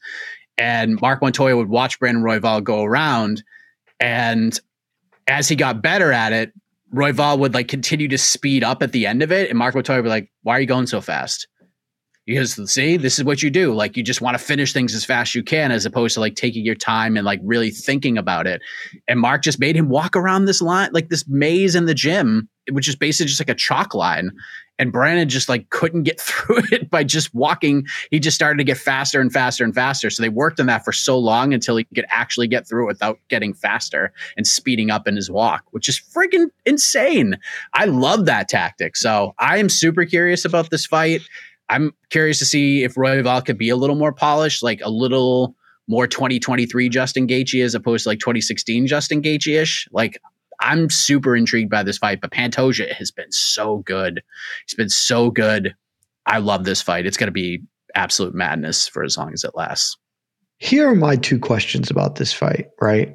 [0.58, 3.44] And Marc Montoya would watch Brandon Royval go around,
[4.00, 4.58] and
[5.28, 6.54] as he got better at it,
[6.94, 9.98] Royval would like continue to speed up at the end of it, and Marc Montoya
[9.98, 11.48] would be like, "Why are you going so fast?"
[12.26, 13.74] Because see, this is what you do.
[13.74, 16.22] Like you just want to finish things as fast as you can, as opposed to
[16.22, 18.62] like taking your time and like really thinking about it.
[19.10, 22.48] And Marc just made him walk around this line, like this maze in the gym,
[22.72, 24.32] which is basically just like a chalk line
[24.80, 27.86] and Brandon just like couldn't get through it by just walking.
[28.12, 30.10] He just started to get faster and faster and faster.
[30.10, 32.88] So they worked on that for so long until he could actually get through it
[32.88, 37.38] without getting faster and speeding up in his walk, which is freaking insane.
[37.74, 38.96] I love that tactic.
[38.96, 41.22] So I am super curious about this fight.
[41.70, 45.56] I'm curious to see if Royval could be a little more polished, like a little
[45.88, 49.88] more 2023 Justin Gaethje as opposed to like 2016 Justin Gaethje ish.
[49.92, 50.20] Like
[50.64, 54.24] I'm super intrigued by this fight, but Pantoja has been so good.
[54.66, 55.76] He's been so good.
[56.26, 57.06] I love this fight.
[57.06, 57.62] It's going to be
[57.96, 59.98] absolute madness for as long as it lasts.
[60.58, 63.14] Here are my two questions about this fight, right?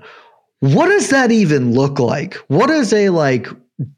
[0.61, 2.35] What does that even look like?
[2.49, 3.49] What does a like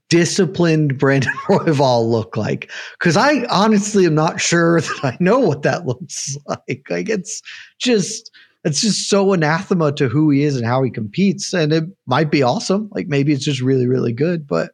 [0.08, 2.70] disciplined Brandon Royval look like?
[2.98, 6.86] Because I honestly am not sure that I know what that looks like.
[6.88, 7.42] Like it's
[7.80, 8.30] just
[8.64, 11.52] it's just so anathema to who he is and how he competes.
[11.52, 12.88] And it might be awesome.
[12.92, 14.72] Like maybe it's just really, really good, but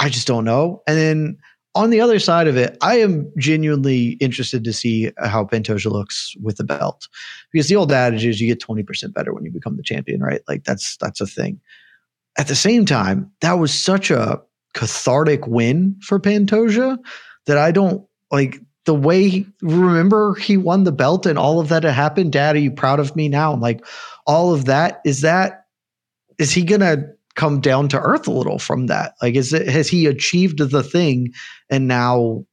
[0.00, 0.82] I just don't know.
[0.86, 1.38] And then
[1.74, 6.34] on the other side of it, I am genuinely interested to see how Pantoja looks
[6.42, 7.06] with the belt,
[7.52, 10.22] because the old adage is you get twenty percent better when you become the champion,
[10.22, 10.40] right?
[10.48, 11.60] Like that's that's a thing.
[12.38, 14.40] At the same time, that was such a
[14.72, 16.96] cathartic win for Pantoja
[17.44, 21.82] that I don't like the way remember he won the belt and all of that
[21.82, 22.32] had happened.
[22.32, 23.54] Dad, are you proud of me now?
[23.54, 23.84] Like
[24.26, 25.66] all of that is that
[26.38, 29.14] is he gonna come down to earth a little from that?
[29.20, 31.32] Like is it has he achieved the thing
[31.68, 32.46] and now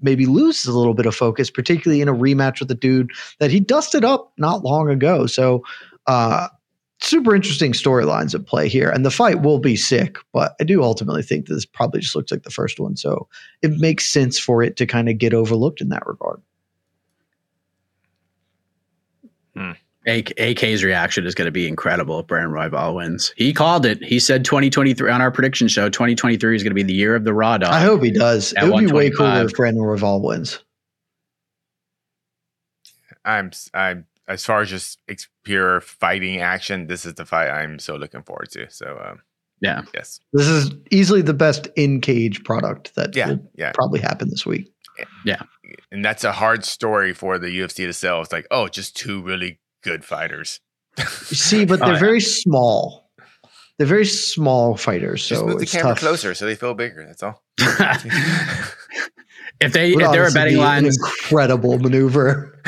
[0.00, 3.50] maybe loses a little bit of focus, particularly in a rematch with the dude that
[3.50, 5.26] he dusted up not long ago.
[5.26, 5.64] So
[6.06, 6.48] uh
[7.06, 8.90] super interesting storylines at play here.
[8.90, 12.16] And the fight will be sick, but I do ultimately think that this probably just
[12.16, 12.96] looks like the first one.
[12.96, 13.28] So
[13.62, 16.40] it makes sense for it to kind of get overlooked in that regard.
[19.56, 19.72] Hmm.
[20.08, 23.32] AK, AK's reaction is going to be incredible if Brandon Royval wins.
[23.36, 24.02] He called it.
[24.04, 25.88] He said 2023 on our prediction show.
[25.88, 27.72] 2023 is going to be the year of the Raw Dog.
[27.72, 28.52] I hope he does.
[28.52, 30.60] It would be way cooler if Brandon Royval wins.
[33.24, 36.86] I'm s- I'm as far as just ex- pure fighting action.
[36.86, 38.68] This is the fight I'm so looking forward to.
[38.70, 39.20] So um,
[39.60, 39.82] Yeah.
[39.94, 44.28] yes, This is easily the best in cage product that yeah, will yeah, probably happen
[44.30, 44.72] this week.
[45.26, 45.42] Yeah,
[45.92, 48.22] and that's a hard story for the UFC to sell.
[48.22, 50.60] It's like, oh, just two really good fighters.
[50.98, 52.00] See, but Oh, they're yeah.
[52.00, 53.10] very small.
[53.78, 55.26] They're very small fighters.
[55.28, 55.98] just so move the it's camera tough.
[55.98, 57.04] closer so they feel bigger.
[57.06, 57.42] That's all.
[59.60, 62.60] if they if there are betting lines, incredible maneuver.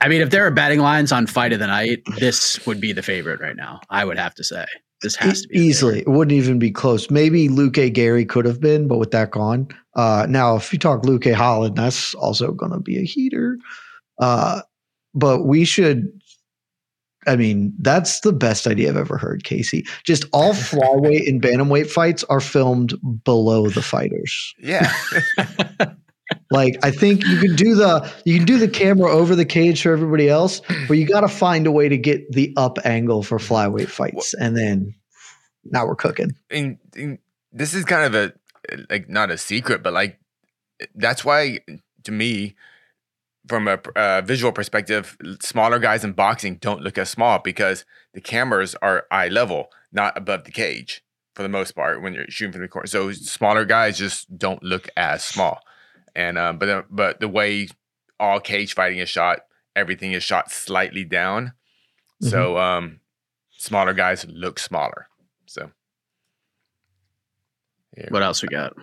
[0.00, 2.92] I mean, if there are betting lines on fight of the night, this would be
[2.92, 3.80] the favorite right now.
[3.90, 4.64] I would have to say
[5.02, 6.00] this has to be easily.
[6.00, 7.10] It wouldn't even be close.
[7.10, 9.68] Maybe Luque Garry could have been, but with that gone.
[9.94, 13.58] Uh, now, if you talk Luque Holland, that's also going to be a heater.
[14.18, 14.62] Uh,
[15.14, 16.08] but we should.
[17.26, 19.86] I mean, that's the best idea I've ever heard, Casey.
[20.04, 22.94] Just all flyweight and bantamweight fights are filmed
[23.24, 24.54] below the fighters.
[24.58, 24.92] yeah,
[26.50, 29.82] Like I think you can do the you can do the camera over the cage
[29.82, 33.22] for everybody else, but you got to find a way to get the up angle
[33.22, 34.94] for flyweight fights, and then
[35.64, 36.32] now we're cooking.
[36.50, 37.18] and, and
[37.52, 38.32] this is kind of a
[38.90, 40.18] like not a secret, but like
[40.94, 41.58] that's why
[42.04, 42.54] to me,
[43.48, 47.84] from a uh, visual perspective, smaller guys in boxing don't look as small because
[48.14, 51.02] the cameras are eye level, not above the cage
[51.34, 52.86] for the most part when you're shooting from the corner.
[52.86, 55.60] So smaller guys just don't look as small.
[56.14, 57.68] And um, but uh, but the way
[58.20, 59.40] all cage fighting is shot,
[59.74, 61.54] everything is shot slightly down.
[62.20, 63.00] So um,
[63.50, 65.08] smaller guys look smaller.
[65.46, 65.72] So
[67.96, 68.06] yeah.
[68.10, 68.74] What else we got?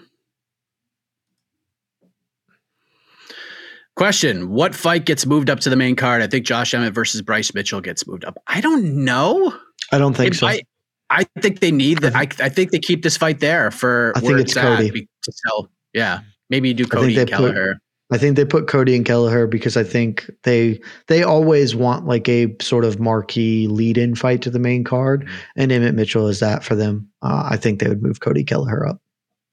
[4.00, 6.22] Question: What fight gets moved up to the main card?
[6.22, 8.38] I think Josh Emmett versus Bryce Mitchell gets moved up.
[8.48, 9.54] I don't know.
[9.92, 10.46] I don't think It so.
[10.46, 10.66] might-
[11.10, 12.16] I think they need that.
[12.16, 14.90] I, I think they keep this fight there for I think it's it's, Cody.
[15.24, 15.70] to sell.
[15.94, 17.76] Yeah, maybe you do Cody and put- Kelleher.
[18.10, 22.30] I think they put Cody and Kelleher because I think they they always want like
[22.30, 25.28] a sort of marquee lead-in fight to the main card,
[25.58, 27.06] and Emmett Mitchell is that for them.
[27.22, 29.02] Uh, I think they would move Cody Kelleher up.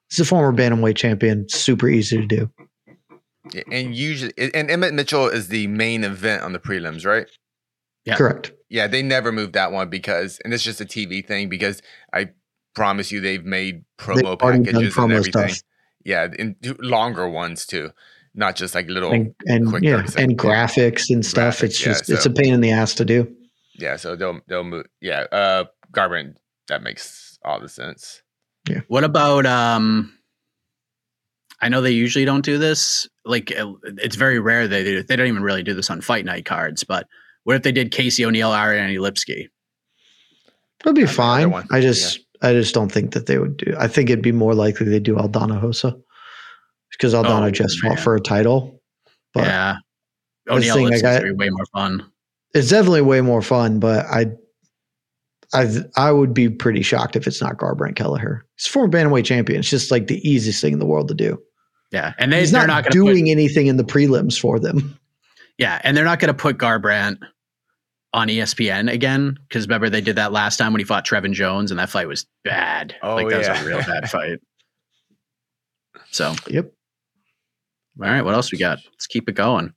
[0.08, 2.48] He's a former bantamweight champion, super easy to do.
[3.52, 7.26] Yeah, and usually, and Emmett Mitchell is the main event on the prelims, right?
[8.04, 8.16] Yeah.
[8.16, 8.52] Correct.
[8.68, 11.82] Yeah, they never moved that one because, and it's just a TV thing because
[12.12, 12.30] I
[12.74, 15.48] promise you they've made promo already done packages and promo everything.
[15.48, 15.62] stuff.
[16.04, 17.90] Yeah, and longer ones too,
[18.34, 19.10] not just like little.
[19.12, 21.58] And, and quick yeah, 30 second and graphics and stuff.
[21.58, 23.34] Graphics, it's yeah, just it's a pain in the ass to do.
[23.74, 24.86] yeah, so they'll they'll move.
[25.00, 26.36] Yeah, uh, Garbrandt,
[26.68, 28.22] that makes all the sense.
[28.68, 28.80] Yeah.
[28.88, 30.12] What about um
[31.60, 33.08] I know they usually don't do this.
[33.24, 35.02] Like uh, it's very rare they do.
[35.02, 37.06] They don't even really do this on fight night cards, but
[37.44, 39.48] what if they did Casey O'Neill, Ariane Lipski?
[40.80, 41.66] It'll be Another fine.
[41.70, 43.74] I just I just don't think that they would do.
[43.78, 46.00] I think it'd be more likely they do Aldana Hosa
[46.90, 47.92] because Aldana Oh, just man.
[47.96, 48.82] fought for a title.
[49.32, 49.76] But yeah.
[50.48, 52.06] O'Neill thing, Lipski's like, I- be way more fun.
[52.54, 53.80] it's definitely way more fun.
[53.80, 54.26] But I,
[55.54, 58.44] I, I would be pretty shocked if it's not Garbrandt Kelleher.
[58.56, 59.60] He's a former bantamweight champion.
[59.60, 61.40] It's just like the easiest thing in the world to do.
[61.90, 62.14] Yeah.
[62.18, 64.98] And they, He's they're not, not, doing put, anything in the prelims for them.
[65.58, 67.18] Yeah, and they're not gonna put Garbrandt
[68.12, 71.70] on ESPN again because remember they did that last time when he fought Trevin Jones
[71.70, 72.94] and that fight was bad.
[73.02, 74.38] Oh, like that was a real bad fight.
[76.10, 76.72] So, Yep.
[78.02, 78.78] all right, what else we got?
[78.90, 79.72] Let's keep it going.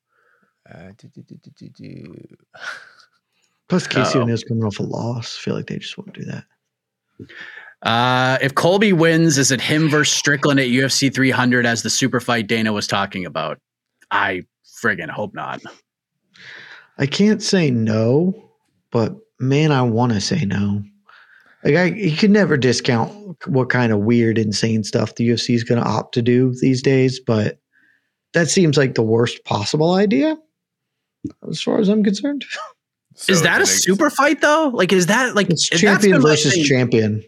[0.69, 2.37] Uh, do, do, do, do, do, do.
[3.67, 4.23] Plus, Casey Uh-oh.
[4.23, 5.37] O'Neill's coming off a loss.
[5.37, 6.45] I feel like they just won't do that.
[7.81, 12.19] Uh, if Colby wins, is it him versus Strickland at UFC 300 as the super
[12.19, 13.57] fight Dana was talking about?
[14.11, 14.43] I
[14.83, 15.61] friggin' hope not.
[16.97, 18.51] I can't say no,
[18.91, 20.83] but man, I want to say no.
[21.63, 25.63] Like I, you can never discount what kind of weird, insane stuff the UFC is
[25.63, 27.59] going to opt to do these days, but
[28.33, 30.37] that seems like the worst possible idea,
[31.49, 32.45] as far as I'm concerned.
[33.15, 34.69] So is that a it's an super fight though?
[34.73, 36.63] Like, is that like It's champion been my versus thing.
[36.63, 37.23] champion.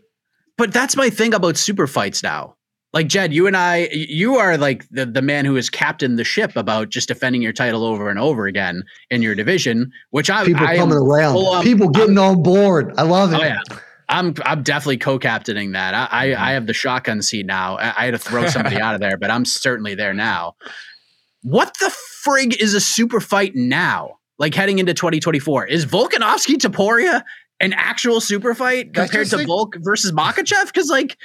[0.62, 2.56] But that's my thing about super fights now.
[2.94, 6.24] Like Jed, you and I, you are like the, the man who has captained the
[6.24, 10.46] ship about just defending your title over and over again in your division, which I,
[10.46, 12.94] People I coming around, on- people getting on board.
[12.96, 13.38] I love it.
[13.38, 13.62] Oh yeah,
[14.08, 15.96] I'm I'm definitely co-captaining that.
[15.96, 16.44] I I, mm-hmm.
[16.44, 17.78] I have the shotgun seat now.
[17.78, 20.58] I, I had to throw somebody out of there, but I'm certainly there now.
[21.42, 21.92] What the
[22.24, 24.20] frig is a super fight now?
[24.38, 27.24] Like heading into 2024, is Volkanovski Topuria
[27.62, 30.66] an actual super fight compared to like- Volk versus Makhachev?
[30.68, 31.18] Because like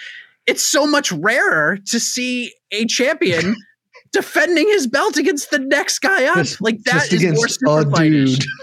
[0.46, 3.56] it's so much rarer to see a champion
[4.12, 6.36] defending his belt against the next guy up.
[6.36, 8.44] Just- like that is more super dude.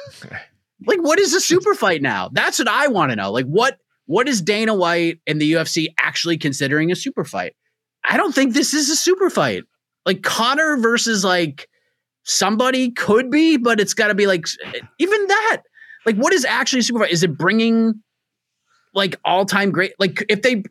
[0.86, 2.30] Like, what is a super fight now?
[2.34, 3.32] That's what I want to know.
[3.32, 7.56] Like, what what is Dana White and the UFC actually considering a super fight?
[8.04, 9.64] I don't think this is a super fight.
[10.06, 11.70] Like Conor versus like
[12.24, 14.46] somebody could be, but it's got to be like
[15.00, 15.62] even that.
[16.06, 17.06] Like, what is actually a super?
[17.06, 18.02] Is it bringing
[18.94, 19.94] like all time great?
[20.00, 20.64] Like, if they,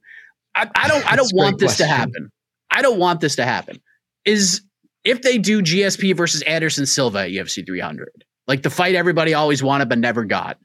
[0.54, 2.30] I, I don't, I don't That's want this to happen.
[2.70, 3.80] I don't want this to happen.
[4.24, 4.62] Is
[5.04, 9.62] if they do GSP versus Anderson Silva at UFC 300, like the fight everybody always
[9.62, 10.58] wanted but never got.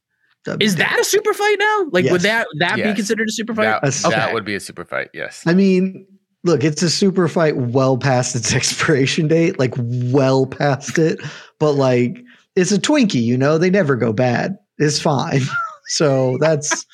[0.46, 1.86] That'd Is that a super fight now?
[1.92, 2.24] Like, would Yes.
[2.24, 3.64] that that be considered a super fight?
[3.64, 5.10] that, That's- that would be a super fight.
[5.14, 5.44] Yes.
[5.46, 6.06] I mean,
[6.44, 11.20] look, it's a super fight well past its expiration date, like well past it.
[11.60, 12.22] But like,
[12.58, 14.58] it's a Twinkie, you know, they never go bad.
[14.78, 15.42] It's fine.
[15.88, 16.86] so that's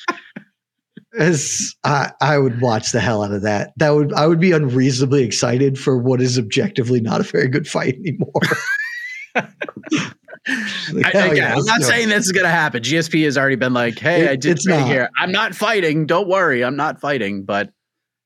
[1.18, 3.72] as I, I would watch the hell out of that.
[3.78, 7.68] That would I would be unreasonably excited for what is objectively not a very good
[7.68, 8.32] fight anymore.
[9.36, 9.46] Like,
[11.06, 11.90] I, hell again, yeah, I'm not do it.
[11.90, 12.84] saying this is going to happen.
[12.84, 14.88] GSP has already been like, "Hey, It- I did it's right not.
[14.88, 15.10] here.
[15.18, 16.06] I'm not fighting.
[16.06, 17.72] Don't worry, I'm not fighting." But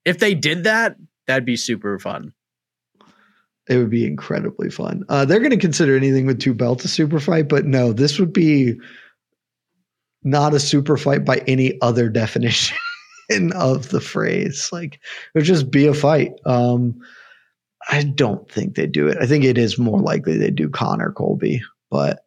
[0.05, 0.95] if they did that,
[1.27, 2.33] that'd be super fun.
[3.69, 5.03] It would be incredibly fun.
[5.09, 8.19] Uh, they're going to consider anything with two belts a super fight, but no, this
[8.19, 8.75] would be
[10.23, 12.77] not a super fight by any other definition
[13.53, 14.69] of the phrase.
[14.71, 14.99] Like it
[15.35, 16.33] would just be a fight.
[16.45, 16.99] Um,
[17.89, 19.17] I don't think they do it.
[19.21, 22.19] I think it is more likely they do Conor Colby, but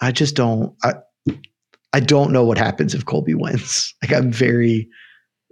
[0.00, 0.74] I just don't.
[0.84, 0.94] I
[1.92, 3.94] I don't know what happens if Colby wins.
[4.02, 4.88] Like I'm very,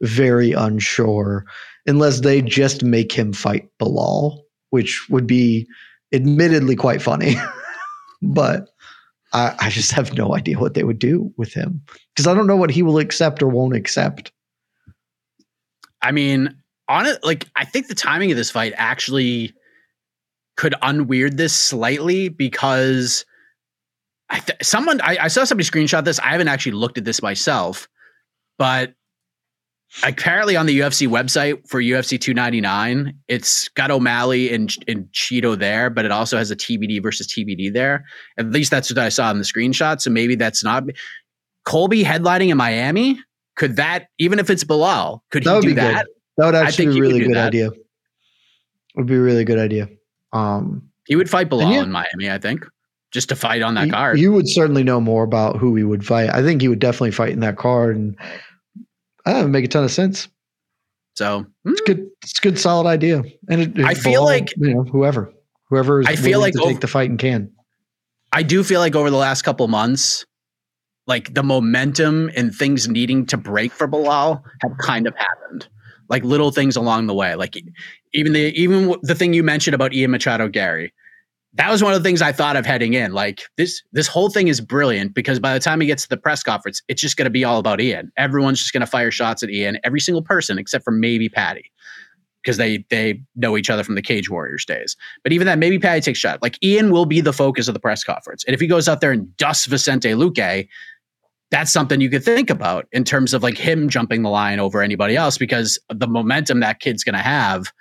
[0.02, 1.44] very unsure
[1.86, 4.40] unless they just make him fight Belal,
[4.70, 5.66] which would be
[6.12, 7.36] admittedly quite funny.
[8.22, 8.68] but
[9.32, 11.82] I, I just have no idea what they would do with him
[12.14, 14.32] because I don't know what he will accept or won't accept.
[16.02, 16.54] I mean,
[16.88, 19.52] on it, like I think the timing of this fight actually
[20.56, 23.24] could unweird this slightly because
[24.30, 26.18] I th- someone I, I saw somebody screenshot this.
[26.20, 27.88] I haven't actually looked at this myself,
[28.58, 28.94] but
[30.04, 35.90] apparently on the UFC website for UFC 299, it's got O'Malley and and Chito there,
[35.90, 38.04] but it also has a TBD versus TBD there.
[38.38, 40.00] At least that's what I saw in the screenshot.
[40.00, 40.84] So maybe that's not
[41.64, 43.18] Colby headlining in Miami.
[43.56, 45.84] Could that even if it's Belal, could he That would do be good.
[45.84, 46.06] that?
[46.36, 47.46] That would actually be a really good that.
[47.48, 47.70] idea.
[48.96, 49.88] Would be a really good idea.
[50.32, 51.82] Um, He would fight Belal yeah.
[51.82, 52.66] in Miami, I think,
[53.12, 54.18] just to fight on that you, card.
[54.18, 56.28] you would certainly know more about who he would fight.
[56.30, 58.16] I think he would definitely fight in that card, and
[59.34, 60.28] that would make a ton of sense.
[61.14, 62.08] so It's good.
[62.22, 63.22] It's a good, solid idea.
[63.48, 65.32] And it, I feel Belal, like- you know whoever,
[65.68, 67.50] whoever is I feel like to ov- take the fight and can.
[68.32, 70.26] I do feel like over the last couple months,
[71.06, 75.68] like the momentum and things needing to break for Belal have kind of happened.
[76.08, 77.34] Like little things along the way.
[77.34, 77.56] Like
[78.14, 80.92] even the even the thing you mentioned about Ian Machado Garry.
[81.56, 83.12] That was one of the things I thought of heading in.
[83.12, 86.16] Like this this whole thing is brilliant because by the time he gets to the
[86.16, 88.12] press conference, it's just going to be all about Ian.
[88.16, 91.70] Everyone's just going to fire shots at Ian, every single person except for maybe Paddy.
[92.42, 94.96] Because they they know each other from the Cage Warriors days.
[95.24, 96.42] But even that, maybe Paddy takes shot.
[96.42, 98.44] Like Ian will be the focus of the press conference.
[98.44, 100.68] And if he goes out there and dusts Vicente Luque,
[101.50, 104.82] that's something you could think about in terms of like him jumping the line over
[104.82, 107.72] anybody else because the momentum that kid's going to have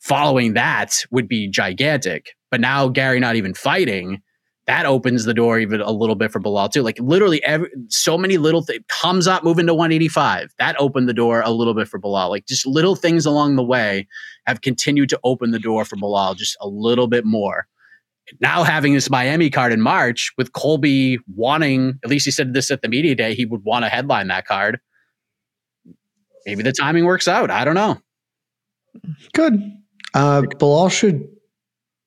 [0.00, 2.34] following that would be gigantic.
[2.50, 4.20] But now Garry not even fighting,
[4.66, 6.82] that opens the door even a little bit for Belal too.
[6.82, 10.52] Like literally every so many little things comes up moving to 185.
[10.58, 12.28] That opened the door a little bit for Belal.
[12.28, 14.06] Like just little things along the way
[14.46, 17.66] have continued to open the door for Belal just a little bit more
[18.38, 22.70] now having this Miami card in March with Colby wanting, at least he said this
[22.70, 24.78] at the media day, he would want to headline that card.
[26.46, 27.50] Maybe the timing works out.
[27.50, 27.98] I don't know.
[29.34, 29.60] Good.
[30.14, 31.26] Uh, Belal should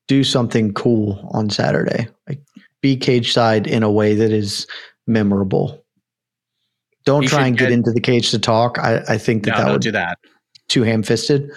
[0.07, 2.07] do something cool on Saturday.
[2.27, 2.41] Like
[2.81, 4.67] be cage side in a way that is
[5.07, 5.83] memorable.
[7.05, 8.79] Don't He try and get, get- into the cage to talk.
[8.79, 10.17] I, I think that No, that don't would do that.
[10.69, 11.49] too ham fisted.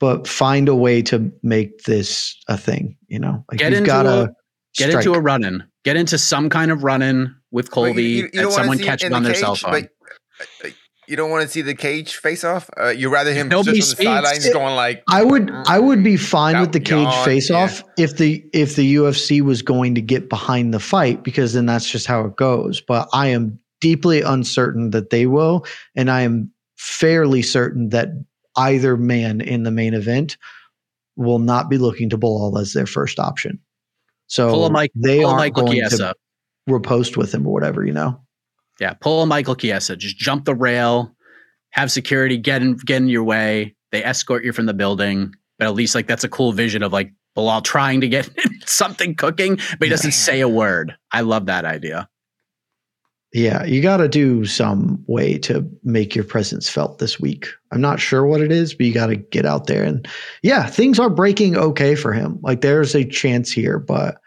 [0.00, 2.96] But find a way to make this a thing.
[3.08, 4.34] You know, like Get you've into gotta a-
[4.76, 5.62] Get into a run in.
[5.84, 8.78] Get into some kind of run in with But you- Colby you- you and someone
[8.78, 9.70] see catch it on the their cell phone.
[9.70, 10.70] but, uh,
[11.06, 12.70] You don't want to see the cage face off.
[12.78, 14.10] Uh, you rather him Nobody just on the speaks.
[14.10, 17.82] sidelines going like, I would I would be fine with the cage yawn, face off
[17.98, 21.90] if the if the UFC was going to get behind the fight because then that's
[21.90, 22.80] just how it goes.
[22.80, 28.08] But I am deeply uncertain that they will, and I am fairly certain that
[28.56, 30.36] either man in the main event
[31.16, 33.58] will not be looking to Belal as their first option.
[34.26, 35.96] So Mike- they aren't going Chiesa.
[35.98, 36.14] to
[36.72, 38.20] repost with him or whatever, you know.
[38.80, 39.96] Yeah, pull a Michael Chiesa.
[39.96, 41.14] Just jump the rail,
[41.70, 43.74] have security get in get in your way.
[43.92, 46.92] They escort you from the building, but at least like that's a cool vision of
[46.92, 48.28] like Belal trying to get
[48.64, 50.96] something cooking, but he doesn't say a word.
[51.12, 52.08] I love that idea.
[53.32, 57.48] Yeah, you got to do some way to make your presence felt this week.
[57.72, 59.82] I'm not sure what it is, but you got to get out there.
[59.82, 60.06] And
[60.44, 62.38] yeah, things are breaking okay for him.
[62.42, 64.18] Like there's a chance here, but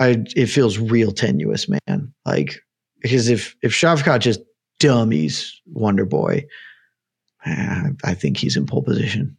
[0.00, 2.12] I it feels real tenuous, man.
[2.26, 2.60] Like
[3.02, 4.40] because if if Shavkat just
[4.80, 6.46] dummies Wonder Boy,
[7.44, 9.36] I think he's in pole position.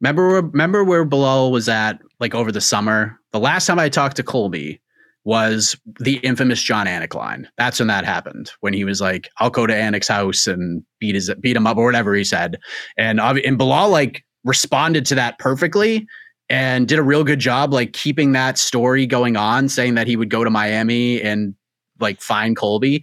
[0.00, 3.18] Remember, where- remember where Belal was at like over the summer.
[3.32, 4.80] The last time I talked to Colby
[5.24, 7.48] was the infamous Jon Anik line.
[7.58, 8.50] That's when that happened.
[8.60, 11.76] When he was like, "I'll go to Anik's house and beat his beat him up"
[11.76, 12.58] or whatever he said.
[12.96, 16.06] And and Belal like responded to that perfectly
[16.48, 20.16] and did a real good job like keeping that story going on, saying that he
[20.16, 21.54] would go to Miami and
[22.00, 23.02] like find Colby.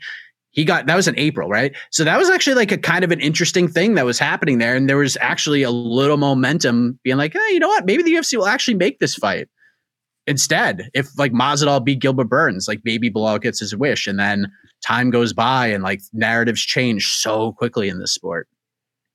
[0.51, 1.75] He got that was in April, right?
[1.91, 4.75] So that was actually like a kind of an interesting thing that was happening there.
[4.75, 7.85] And there was actually a little momentum being like, hey, you know what?
[7.85, 9.49] Maybe the UFC will actually make this fight.
[10.27, 14.51] Instead, if like Masvidal beat Gilbert Burns, like maybe Belal gets his wish, and then
[14.81, 18.47] time goes by and like narratives change so quickly in this sport.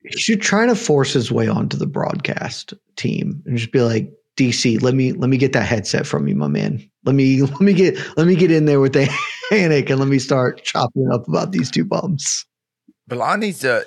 [0.03, 4.11] He should try to force his way onto the broadcast team and just be like,
[4.37, 6.83] DC, let me let me get that headset from you, my man.
[7.05, 9.07] Let me let me get let me get in there with the
[9.51, 12.47] Anik and let me start chopping up about these two bums.
[13.11, 13.87] Belal needs to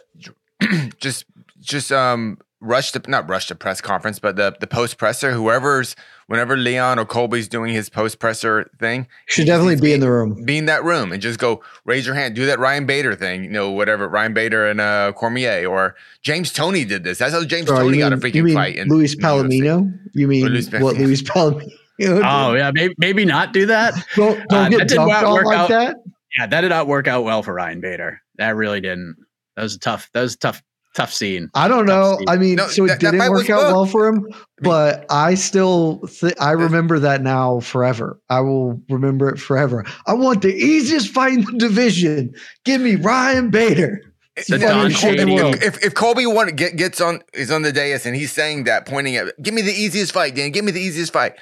[0.99, 1.26] just
[1.59, 5.32] just um rush the not rush the press conference, but the the post presser.
[5.32, 5.95] Whoever's
[6.28, 10.43] whenever Leon or Colby's doing his post presser thing, Should definitely be in the room.
[10.45, 12.36] be in that room and just go raise your hand.
[12.36, 16.51] Do that Ryan Bader thing, you know, whatever Ryan Bader and uh, Cormier or James
[16.51, 17.18] Toney did this.
[17.20, 18.76] That's how James Oh, Tony you got a freaking mean fight.
[18.78, 19.61] in- Luis in the UFC.
[19.61, 19.99] Palomino?
[20.14, 21.72] You mean Luis what Palomino.
[22.00, 22.50] Luis Palomino?
[22.52, 23.94] Oh yeah, maybe maybe not do that.
[24.16, 25.70] Don't, don't Uh, get that dunked on like out.
[25.70, 25.96] that.
[26.38, 28.20] Yeah, that did not work out well for Ryan Bader.
[28.38, 29.16] That really didn't.
[29.56, 30.10] That was a tough.
[30.14, 30.62] That was a tough.
[30.96, 31.50] Tough scene.
[31.56, 32.20] I don't know.
[32.28, 33.72] I mean, No, so it that- that didn't fight was work out booked.
[33.74, 34.28] well for him,
[34.62, 38.20] but I still th- I remember that now forever.
[38.30, 39.84] I will remember it forever.
[40.06, 42.36] I want the easiest fight in the division.
[42.64, 44.02] Give me Ryan Bader.
[44.48, 45.36] The Yeah, Don if Colby
[45.66, 48.86] If, if Colby want, get, gets on is on the dais and he's saying that,
[48.86, 51.34] pointing at, give me the easiest fight, Dan, give me the easiest fight,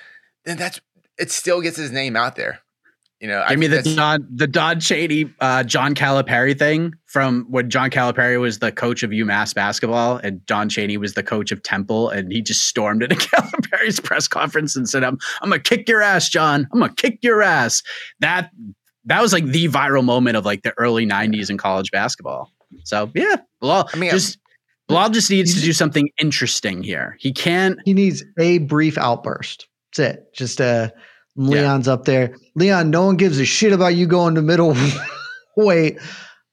[0.46, 0.82] then that's
[1.18, 1.32] it.
[1.32, 2.60] Still gets his name out there.
[3.22, 6.96] You know, I Give me think the Don the Don Chaney uh, John Calipari thing
[7.06, 11.22] from when John Calipari was the coach of UMass basketball and Don Chaney was the
[11.22, 15.52] coach of Temple and he just stormed into Calipari's press conference and said, "I'm I'm
[15.52, 16.68] gonna kick your ass, John.
[16.74, 17.84] I'm gonna kick your ass."
[18.22, 18.50] That
[19.06, 22.52] that was like the viral moment of like the early '90s in college basketball.
[22.86, 24.40] So yeah, Belal, I mean, just
[24.90, 27.18] Belal just needs to do something interesting here.
[27.20, 27.78] He can't.
[27.86, 29.68] He needs a brief outburst.
[29.96, 30.34] That's it.
[30.34, 30.90] Just uh
[31.36, 32.36] Leon's up there.
[32.56, 34.76] Leon, no one gives a shit about you going to middle
[35.58, 35.98] weight.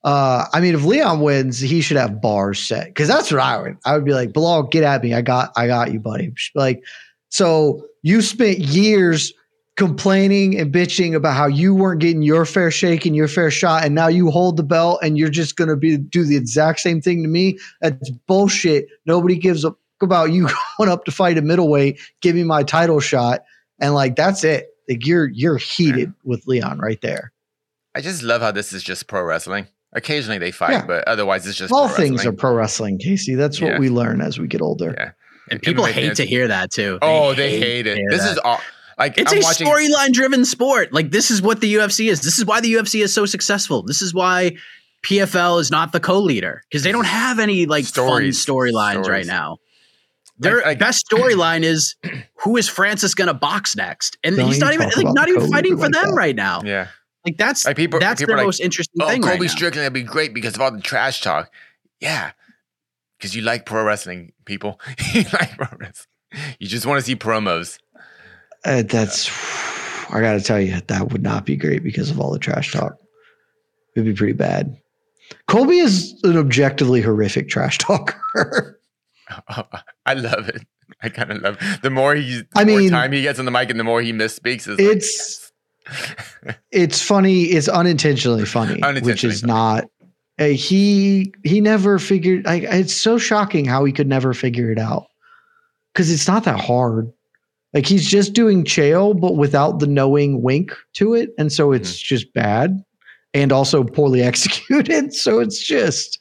[0.05, 3.61] Uh, I mean, if Leon wins, he should have bars set because that's what I
[3.61, 3.77] would.
[3.85, 5.15] I would be like, Belal, get at me.
[5.15, 6.33] I got, I got you, buddy.
[6.55, 6.83] Like,
[7.31, 9.33] so you spent years
[9.77, 13.85] complaining and bitching about how you weren't getting your fair shake and your fair shot,
[13.85, 17.01] and now you hold the belt and you're just gonna be do the exact same
[17.01, 17.59] thing to me.
[17.81, 18.87] That's bullshit.
[19.05, 22.01] Nobody gives a about you going up to fight a middleweight.
[22.21, 23.41] Give me my title shot,
[23.81, 24.69] and like that's it.
[24.89, 27.33] Like you're you're heated with Leon right there.
[27.95, 29.67] I just love how this is just pro wrestling.
[29.95, 30.87] Occasionally they fight, Yeah.
[30.87, 32.37] but otherwise it's just All pro things are wrestling.
[32.37, 33.35] pro wrestling, Casey.
[33.35, 33.79] That's what Yeah.
[33.79, 34.95] we learn as we get older.
[34.97, 35.11] Yeah.
[35.51, 36.99] And people MMA hate fans- to hear that too.
[37.01, 37.99] Oh, they hate it.
[38.11, 38.33] This that.
[38.33, 38.61] is all
[38.99, 39.67] like It's I'm a watching.
[39.67, 40.93] storyline driven sport.
[40.93, 42.21] Like this is what the UFC is.
[42.21, 43.83] This is why the UFC is so successful.
[43.83, 44.57] This is why
[45.07, 48.45] PFL is not the co-leader because they don't have any like Stories.
[48.45, 49.57] fun storylines right now.
[50.39, 51.97] Their like- best storyline is
[52.43, 55.41] who is Francis going to box next, and he's not even even like not even
[55.41, 56.15] co-leader fighting for like them that.
[56.17, 56.63] right now.
[56.65, 56.89] Yeah.
[57.27, 59.51] Like that's Like people- that's people their are like, most interesting Oh, thing Kobe right.
[59.51, 61.51] Strickland, that'd be great because of all the trash talk.
[62.01, 62.31] Yeah.
[63.19, 64.81] Because you like pro wrestling, people.
[65.13, 66.07] you like pro wrestling.
[66.61, 67.79] You just want to see promos.
[68.65, 69.29] Uh, that's
[70.11, 72.73] I got to tell you that would not be great because of all the trash
[72.73, 72.97] talk.
[73.97, 74.77] It'd be pretty bad.
[75.49, 78.78] Colby is an objectively horrific trash talker.
[80.07, 80.67] I love it.
[81.03, 81.59] I kind of love.
[81.83, 83.85] The more he, the I more mean- time he gets on the mic, and the
[83.85, 84.67] more he misspeaks.
[84.69, 85.53] Is It's
[86.71, 87.45] it's funny.
[87.45, 89.53] It's unintentionally funny, which is funny.
[89.53, 89.85] not.
[90.39, 92.47] uh, he he never figured.
[92.47, 95.07] I, it's so shocking how he could never figure it out
[95.93, 97.11] because it's not that hard.
[97.75, 101.91] Like he's just doing chael, but without the knowing wink to it, and so it's
[101.93, 102.15] Mm-hmm.
[102.15, 102.83] just bad
[103.35, 105.13] and also poorly executed.
[105.13, 106.18] So it's just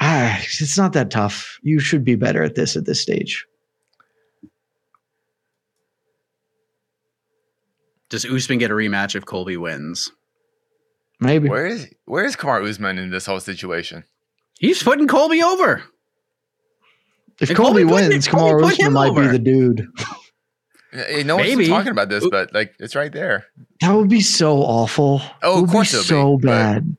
[0.00, 1.58] ah, it's not that tough.
[1.62, 3.46] You should be better at this at this stage.
[8.08, 10.10] Does Usman get a rematch if Colby wins?
[11.20, 14.04] Maybe where is where is Kamaru Usman in this whole situation?
[14.58, 15.82] He's putting Colby over.
[17.40, 19.88] if and Colby, Colby wins, Colby Kamaru Usman him might be the dude.
[21.26, 21.68] No one's Maybe.
[21.68, 23.44] talking about this, but like it's right there.
[23.82, 25.20] That would be so awful.
[25.42, 26.96] Oh, it of would course be it'll be, so but- bad.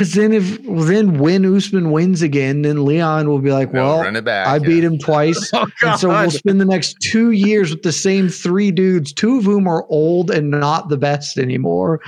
[0.00, 4.00] Because then, if then when Usman wins again, then Leon will be like, No, "Well,
[4.00, 4.46] run it back.
[4.46, 4.66] I yeah.
[4.66, 8.30] beat him twice." Oh And so we'll spend the next two years with the same
[8.30, 12.00] three dudes, two of whom are old and not the best anymore.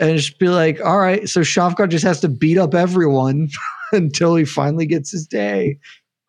[0.00, 3.48] And just be like, all right, so Shavkat just has to beat up everyone
[3.92, 5.78] until he finally gets his day.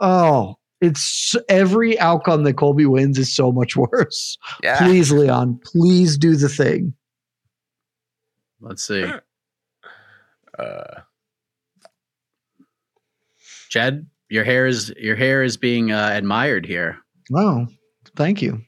[0.01, 4.37] Oh, it's every outcome that Colby wins is so much worse.
[4.61, 4.77] Yeah.
[4.77, 6.93] Please, Leon, please do the thing.
[8.59, 9.11] Let's see.
[10.61, 11.01] Uh,
[13.69, 16.97] Jed, your hair is your hair is being uh, admired here.
[17.33, 17.67] Oh,
[18.15, 18.61] thank you.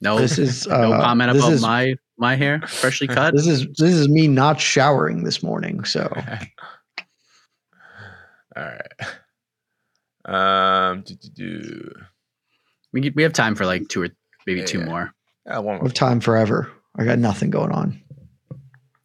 [0.00, 3.34] No, This is uh, no comment about is, my my hair, freshly cut.
[3.34, 5.84] This is this is me not showering this morning.
[5.84, 6.02] So
[8.56, 8.92] all right.
[10.24, 11.02] Um.
[11.02, 11.94] Do, do, do.
[12.92, 14.08] we we have time for like two or
[14.46, 14.84] maybe two Yeah.
[14.86, 15.14] more.
[15.48, 15.86] Ah, one I more.
[15.86, 16.70] have time forever.
[16.98, 18.00] I got nothing going on.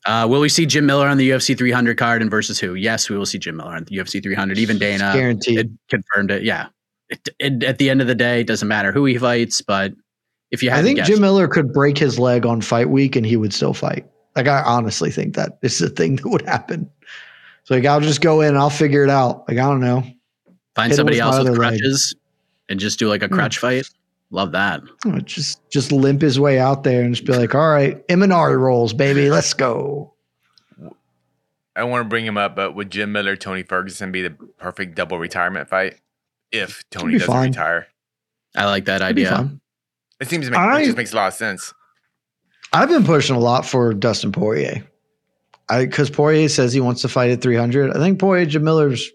[0.06, 2.76] Uh, will we see Jim Miller on the UFC 300 card and versus who?
[2.76, 4.58] Yes, we will see Jim Miller on the UFC 300.
[4.58, 5.60] Even Dana It's guaranteed.
[5.60, 6.44] it confirmed it.
[6.44, 6.68] Yeah.
[7.10, 9.94] It, it, at the end of the day, it doesn't matter who he fights, but
[10.52, 13.16] if you had I think guess, Jim Miller could break his leg on fight week
[13.16, 14.06] and he would still fight.
[14.36, 16.90] Like I honestly think that is the thing that would happen.
[17.64, 19.48] So like I'll just go in and I'll figure it out.
[19.48, 20.04] Like I don't know.
[20.76, 21.80] find hit somebody else with other leg.
[21.80, 22.16] crutches
[22.70, 23.36] and just do like a Hmm.
[23.36, 23.88] crutch fight.
[24.34, 24.82] Love that.
[25.06, 28.60] Oh, Just just limp his way out there and just be like, all right, Imanari
[28.60, 29.30] rolls, baby.
[29.30, 30.16] Let's go.
[31.76, 34.96] I want to bring him up, but would Jim Miller, Tony Ferguson be the perfect
[34.96, 36.00] double retirement fight
[36.52, 37.50] if Tony doesn't fine.
[37.50, 37.88] retire?
[38.56, 39.52] I like that It'd idea.
[40.20, 41.72] It seems to make I- it just makes a lot of sense.
[42.72, 44.84] I've been pushing a lot for Dustin Poirier.
[45.70, 47.92] I because Poirier says he wants to fight at 300.
[47.96, 49.12] I think Poirier Jim Miller's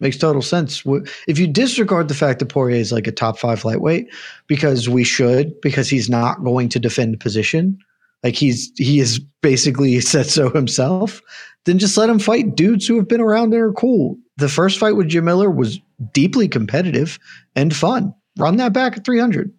[0.00, 0.82] makes total sense.
[1.26, 4.08] If you disregard the fact that Poirier is like a top five lightweight,
[4.46, 7.78] because we should, because he's not going to defend position,
[8.22, 11.22] like he's he is basically said so himself.
[11.64, 14.16] Then just let him fight dudes who have been around and are cool.
[14.36, 15.80] The first fight with Jim Miller was
[16.12, 17.18] deeply competitive
[17.56, 18.14] and fun.
[18.38, 19.52] Run that back at 300.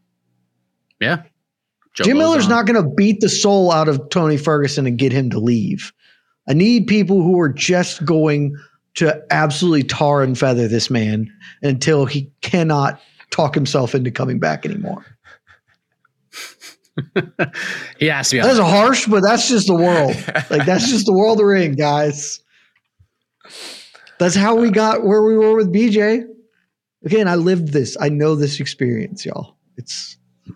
[1.02, 1.24] Yeah.
[1.94, 2.50] Joe Jim Miller's Lauzon.
[2.50, 5.92] not going to beat the soul out of Tony Ferguson and get him to leave.
[6.48, 8.56] I need people who are just going
[8.98, 11.32] to absolutely tar and feather this man
[11.62, 15.06] until he cannot talk himself into coming back anymore.
[18.00, 18.42] he has to be.
[18.42, 20.16] That's harsh, but that's just the world.
[20.50, 22.42] Like that's just the world we're in, guys.
[24.18, 26.24] That's how we got where we were with BJ.
[27.06, 27.98] Again, I lived this.
[28.00, 29.58] I know this experience, y'all.
[29.78, 30.18] It's
[30.48, 30.54] All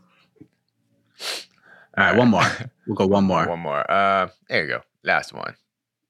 [1.97, 2.43] right, one more.
[2.87, 3.47] We'll go one more.
[3.47, 3.89] One more.
[3.89, 4.81] Uh, there you go.
[5.03, 5.55] Last one.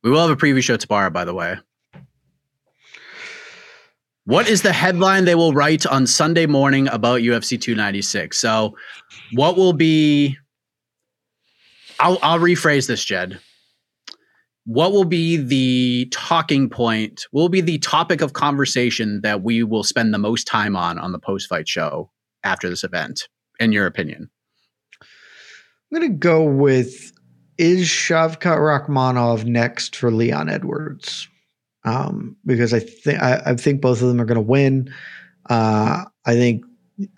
[0.03, 1.57] We will have a preview show tomorrow, by the way.
[4.25, 8.37] What is the headline they will write on Sunday morning about UFC 296?
[8.37, 8.77] So,
[9.33, 10.37] what will be?
[11.99, 13.39] I'll I'll rephrase this, Jed.
[14.65, 17.25] What will be the talking point?
[17.31, 21.11] Will be the topic of conversation that we will spend the most time on on
[21.11, 22.11] the post fight show
[22.43, 23.27] after this event,
[23.59, 24.29] in your opinion?
[25.01, 27.11] I'm going to go with
[27.57, 31.27] is Shavkat Rakhmonov next for Leon Edwards?
[31.83, 34.93] Um, because I think I think both of them are going to win.
[35.49, 36.63] Uh, I think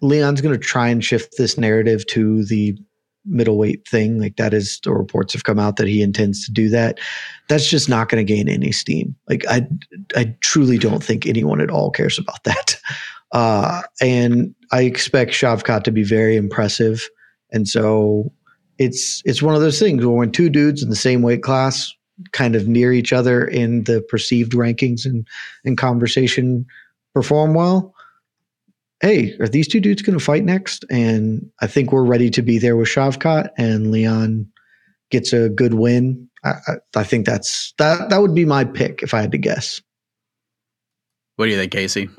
[0.01, 2.77] Leon's going to try and shift this narrative to the
[3.25, 4.19] middleweight thing.
[4.19, 6.99] Like that is the reports have come out that he intends to do that.
[7.47, 9.15] That's just not going to gain any steam.
[9.29, 9.67] Like I,
[10.15, 12.77] I truly don't think anyone at all cares about that.
[13.33, 17.09] Uh, and I expect Shavkat to be very impressive.
[17.51, 18.31] And so
[18.77, 21.91] it's it's one of those things where when two dudes in the same weight class
[22.31, 25.27] kind of near each other in the perceived rankings and,
[25.65, 26.65] and conversation
[27.13, 27.93] perform well,
[29.01, 30.85] hey, are these two dudes going to fight next?
[30.89, 34.47] And I think we're ready to be there with Shavkat and Leon
[35.11, 36.29] gets a good win.
[36.43, 39.37] I, I, I think that's that that would be my pick if I had to
[39.37, 39.81] guess.
[41.35, 42.09] What do you think, Casey?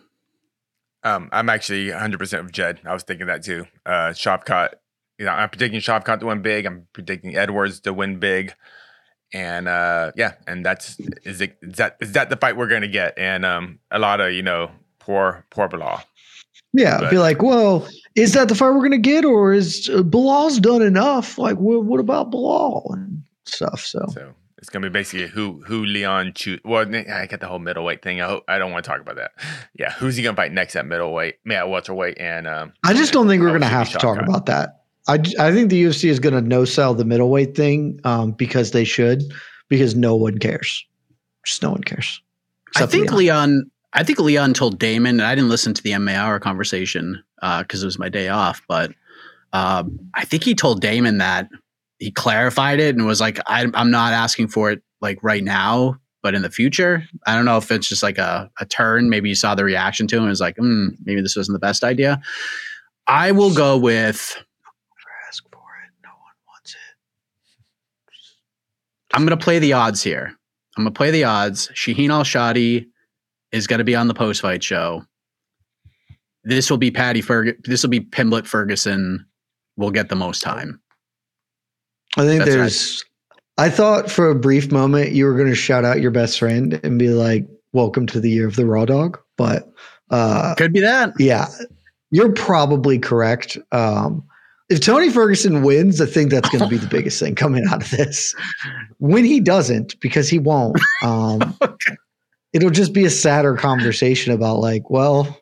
[1.03, 2.81] Um, I'm actually 100 percent with Jed.
[2.85, 3.67] I was thinking that too.
[3.85, 4.75] Uh, Shavkat,
[5.19, 6.67] you know, I'm predicting Shavkat to win big.
[6.67, 8.55] I'm predicting Edwards to win big,
[9.35, 12.89] and uh, yeah, and that's is it is that is that the fight we're gonna
[12.89, 13.19] get?
[13.19, 14.71] And um, a lot of you know
[15.01, 16.03] poor poor Belal.
[16.73, 17.87] Yeah, But- be like, well,
[18.17, 21.37] is that the fight we're gonna get, or is uh, Belal's done enough?
[21.37, 23.81] Like, what, what about Belal and stuff?
[23.81, 26.61] So So it's gonna be basically who who Leon choose.
[26.65, 28.21] Well, I get the whole middleweight thing.
[28.21, 29.33] I hope, I don't want to talk about that.
[29.79, 31.37] Yeah, who's he gonna fight next at middleweight?
[31.45, 34.84] Yeah, welterweight, and um, I just don't think we're gonna have to talk about that.
[35.07, 38.85] I, I think the UFC is gonna no sell the middleweight thing um, because they
[38.85, 39.23] should
[39.69, 40.85] because no one cares.
[41.45, 42.23] Just no one cares.
[42.77, 43.51] I think Leon.
[43.51, 43.71] Leon.
[43.93, 47.83] I think Leon told Damon, and I didn't listen to the MMA hour conversation because
[47.83, 48.61] it was my day off.
[48.67, 48.93] But
[49.53, 51.49] uh, I think he told Damon that
[51.99, 55.97] he clarified it and was like, I, "I'm not asking for it like right now,
[56.23, 59.11] but in the future." I don't know if it's just like a, a turn.
[59.11, 61.61] Maybe you saw the reaction to him and was like, mm, "Maybe this wasn't the
[61.61, 62.21] best idea."
[63.07, 64.37] I will go with.
[65.29, 65.93] ask for it.
[66.03, 66.97] No one wants it.
[69.15, 70.33] I'm going to play the odds here.
[70.77, 71.69] I'm going to play the odds.
[71.69, 72.87] Shaheen Al-Shatti
[73.53, 75.05] is going to be on the post fight show.
[76.43, 77.55] This will be Paddy Ferg.
[77.65, 79.25] This will be Pimblett Ferguson.
[79.77, 80.81] Will get the most time.
[82.17, 82.57] I think That's right.
[82.59, 83.05] there's.
[83.57, 86.81] I thought for a brief moment you were going to shout out your best friend
[86.85, 89.69] and be like, "Welcome to the year of the raw dog," but
[90.11, 91.13] uh, Could be that.
[91.19, 91.47] yeah,
[92.11, 93.57] you're probably correct.
[93.73, 94.25] Um,
[94.71, 97.83] if Tony Ferguson wins, I think that's going to be the biggest thing coming out
[97.83, 98.35] of this.
[98.99, 101.57] When he doesn't, because he won't, um,
[102.53, 105.39] it'll just be a sadder conversation about like, well,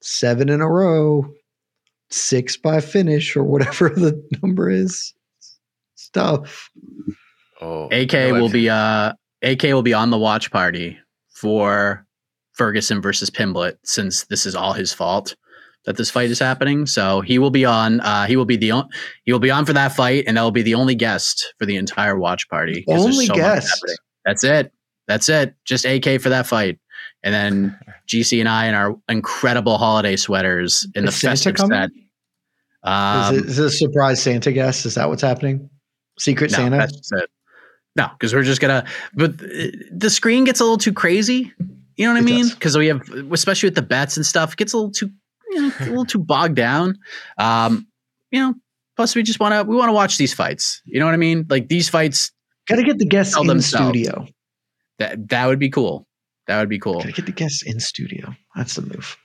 [0.00, 1.30] seven in a row,
[2.10, 5.14] six by finish, or whatever the number is.
[5.94, 6.68] Stuff.
[7.60, 9.12] oh, AK no, will that's- be uh
[9.42, 10.98] AK will be on the watch party
[11.30, 12.06] for
[12.52, 15.34] Ferguson versus Pimblett since this is all his fault
[15.84, 16.86] that this fight is happening.
[16.86, 18.00] So he will be on.
[18.00, 18.88] Uh, he will be the on,
[19.24, 21.66] he will be on for that fight, and that will be the only guest for
[21.66, 22.84] the entire watch party.
[22.88, 23.84] Only so guest.
[24.24, 24.72] That's it.
[25.08, 25.54] That's it.
[25.64, 26.78] Just AK for that fight,
[27.22, 27.78] and then
[28.08, 31.78] GC and I in our incredible holiday sweaters in the Is Santa festive coming?
[31.78, 31.90] set.
[32.84, 34.86] Um, is, it, is a surprise Santa guest?
[34.86, 35.68] Is that what's happening?
[36.18, 36.76] Secret no, Santa?
[36.78, 37.30] that's it.
[37.94, 38.84] No, because we're just gonna.
[39.14, 41.52] But uh, the screen gets a little too crazy.
[41.96, 42.48] You know what I It mean?
[42.48, 43.02] Because we have,
[43.32, 45.10] especially with the bets and stuff, it gets a little too,
[45.52, 46.98] you know, a little too bogged down.
[47.38, 47.86] Um,
[48.30, 48.54] you know.
[48.96, 50.82] Plus, we just want to we want to watch these fights.
[50.84, 51.46] You know what I mean?
[51.48, 52.30] Like these fights.
[52.68, 53.88] Got to get the guests in themselves.
[53.88, 54.26] studio.
[54.98, 56.06] That that would be cool.
[56.46, 57.00] That would be cool.
[57.00, 58.34] Got to get the guests in studio.
[58.54, 59.16] That's the move.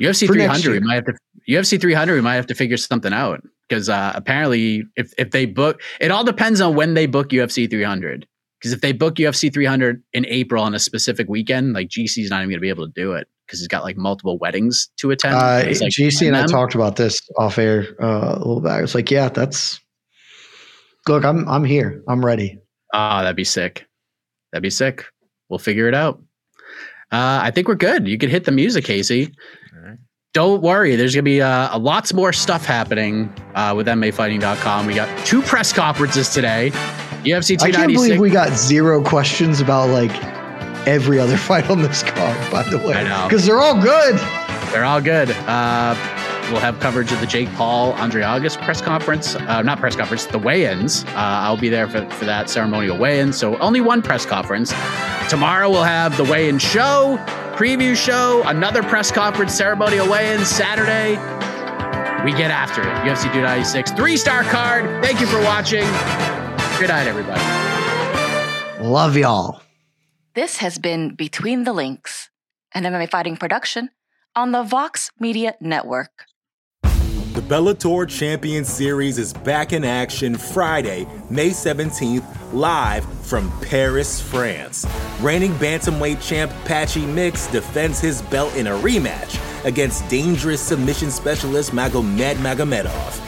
[0.00, 1.14] UFC For 300, we might have to
[1.48, 5.44] UFC 300, we might have to figure something out because uh, apparently, if if they
[5.44, 8.26] book, it all depends on when they book UFC 300.
[8.60, 12.38] Because if they book UFC 300 in April on a specific weekend, like GC's not
[12.38, 15.10] even going to be able to do it because he's got like multiple weddings to
[15.10, 15.34] attend.
[15.34, 16.50] Uh, It's, like, GC and I them.
[16.50, 18.84] talked about this off air uh, a little back.
[18.84, 19.80] It's like, yeah, that's.
[21.08, 22.02] Look, I'm I'm here.
[22.06, 22.58] I'm ready.
[22.92, 23.86] Oh, that'd be sick.
[24.52, 25.06] That'd be sick.
[25.48, 26.20] We'll figure it out.
[27.10, 28.06] Uh, I think we're good.
[28.06, 29.32] You could hit the music, Casey.
[29.74, 29.98] All right.
[30.34, 30.94] Don't worry.
[30.96, 34.86] There's going to be uh, a lots more stuff happening uh, with MMAfighting.com.
[34.86, 36.70] We got two press conferences today.
[37.24, 40.12] UFC I can't believe we got zero questions about like
[40.88, 42.50] every other fight on this card.
[42.50, 43.28] By the way, I know.
[43.28, 44.16] because they're all good.
[44.72, 45.30] They're all good.
[45.46, 45.94] Uh,
[46.50, 49.34] we'll have coverage of the Jake Paul, Andre August press conference.
[49.34, 51.04] Uh, not press conference, the weigh-ins.
[51.04, 53.32] Uh, I'll be there for, for that ceremonial weigh-in.
[53.32, 54.72] So only one press conference.
[55.30, 57.18] Tomorrow we'll have the weigh-in show,
[57.56, 60.44] preview show, another press conference, ceremonial weigh-in.
[60.44, 61.16] Saturday,
[62.24, 62.94] we get after it.
[63.08, 64.84] UFC 296, three-star card.
[65.02, 65.84] Thank you for watching.
[66.78, 67.40] Good night, everybody.
[68.84, 69.60] Love y'all.
[70.38, 72.30] This has been Between the Links,
[72.72, 73.90] an MMA fighting production
[74.36, 76.26] on the Vox Media Network.
[76.84, 84.86] The Bellator Champion Series is back in action Friday, May 17th, live from Paris, France.
[85.20, 91.72] Reigning bantamweight champ Patchy Mix defends his belt in a rematch against dangerous submission specialist
[91.72, 93.27] Magomed Magomedov.